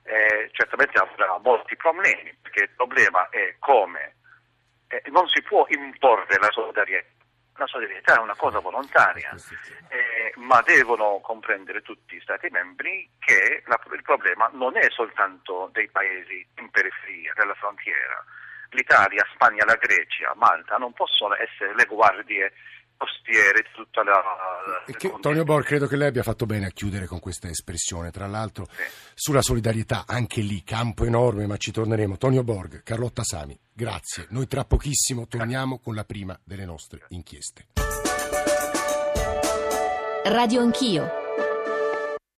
Eh, 0.05 0.49
certamente 0.53 0.99
avrà 0.99 1.39
molti 1.45 1.77
problemi, 1.77 2.35
perché 2.41 2.63
il 2.63 2.71
problema 2.75 3.29
è 3.29 3.57
come 3.59 4.15
eh, 4.89 5.03
non 5.11 5.29
si 5.29 5.43
può 5.43 5.67
imporre 5.69 6.39
la 6.39 6.51
solidarietà 6.51 7.21
la 7.57 7.67
solidarietà 7.67 8.17
è 8.17 8.21
una 8.21 8.35
cosa 8.37 8.61
volontaria, 8.61 9.35
eh, 9.89 10.33
ma 10.37 10.63
devono 10.63 11.21
comprendere 11.21 11.83
tutti 11.83 12.17
gli 12.17 12.21
Stati 12.21 12.49
membri 12.51 13.09
che 13.19 13.63
la, 13.67 13.79
il 13.93 14.03
problema 14.03 14.49
non 14.53 14.77
è 14.77 14.89
soltanto 14.91 15.69
dei 15.73 15.89
paesi 15.89 16.47
in 16.59 16.71
periferia 16.71 17.33
della 17.37 17.55
frontiera. 17.55 18.25
L'Italia, 18.71 19.27
Spagna, 19.35 19.65
la 19.67 19.77
Grecia, 19.77 20.33
Malta 20.35 20.77
non 20.77 20.95
possono 20.95 21.35
essere 21.35 21.75
le 21.75 21.85
guardie 21.85 22.53
costiere 23.03 23.65
tutta 23.75 24.05
la... 24.05 24.23
Che, 24.97 25.15
Tonio 25.21 25.43
Bor, 25.43 25.65
credo 25.65 25.89
che 25.89 25.97
lei 25.97 26.09
abbia 26.09 26.23
fatto 26.23 26.47
bene 26.47 26.67
a 26.67 26.71
chiudere 26.71 27.07
con 27.07 27.19
questa 27.19 27.49
espressione, 27.49 28.13
tra 28.13 28.27
l'altro 28.27 28.67
sì. 28.71 28.83
sulla 29.15 29.43
solidarietà, 29.43 30.05
anche 30.07 30.41
lì, 30.41 30.63
campo 30.63 31.05
enorme, 31.05 31.47
ma 31.47 31.57
ci 31.57 31.73
torneremo. 31.73 32.17
Tonio 32.17 32.45
Borg, 32.45 32.83
Carlotta 32.85 33.23
Sami, 33.25 33.59
grazie. 33.73 34.27
Noi 34.31 34.47
tra 34.47 34.65
pochissimo 34.65 35.27
torniamo 35.27 35.81
con 35.81 35.95
la 35.95 36.05
prima 36.05 36.39
delle 36.45 36.65
nostre 36.65 37.05
inchieste. 37.09 37.67
Radio 40.25 40.61
Anch'io. 40.61 41.22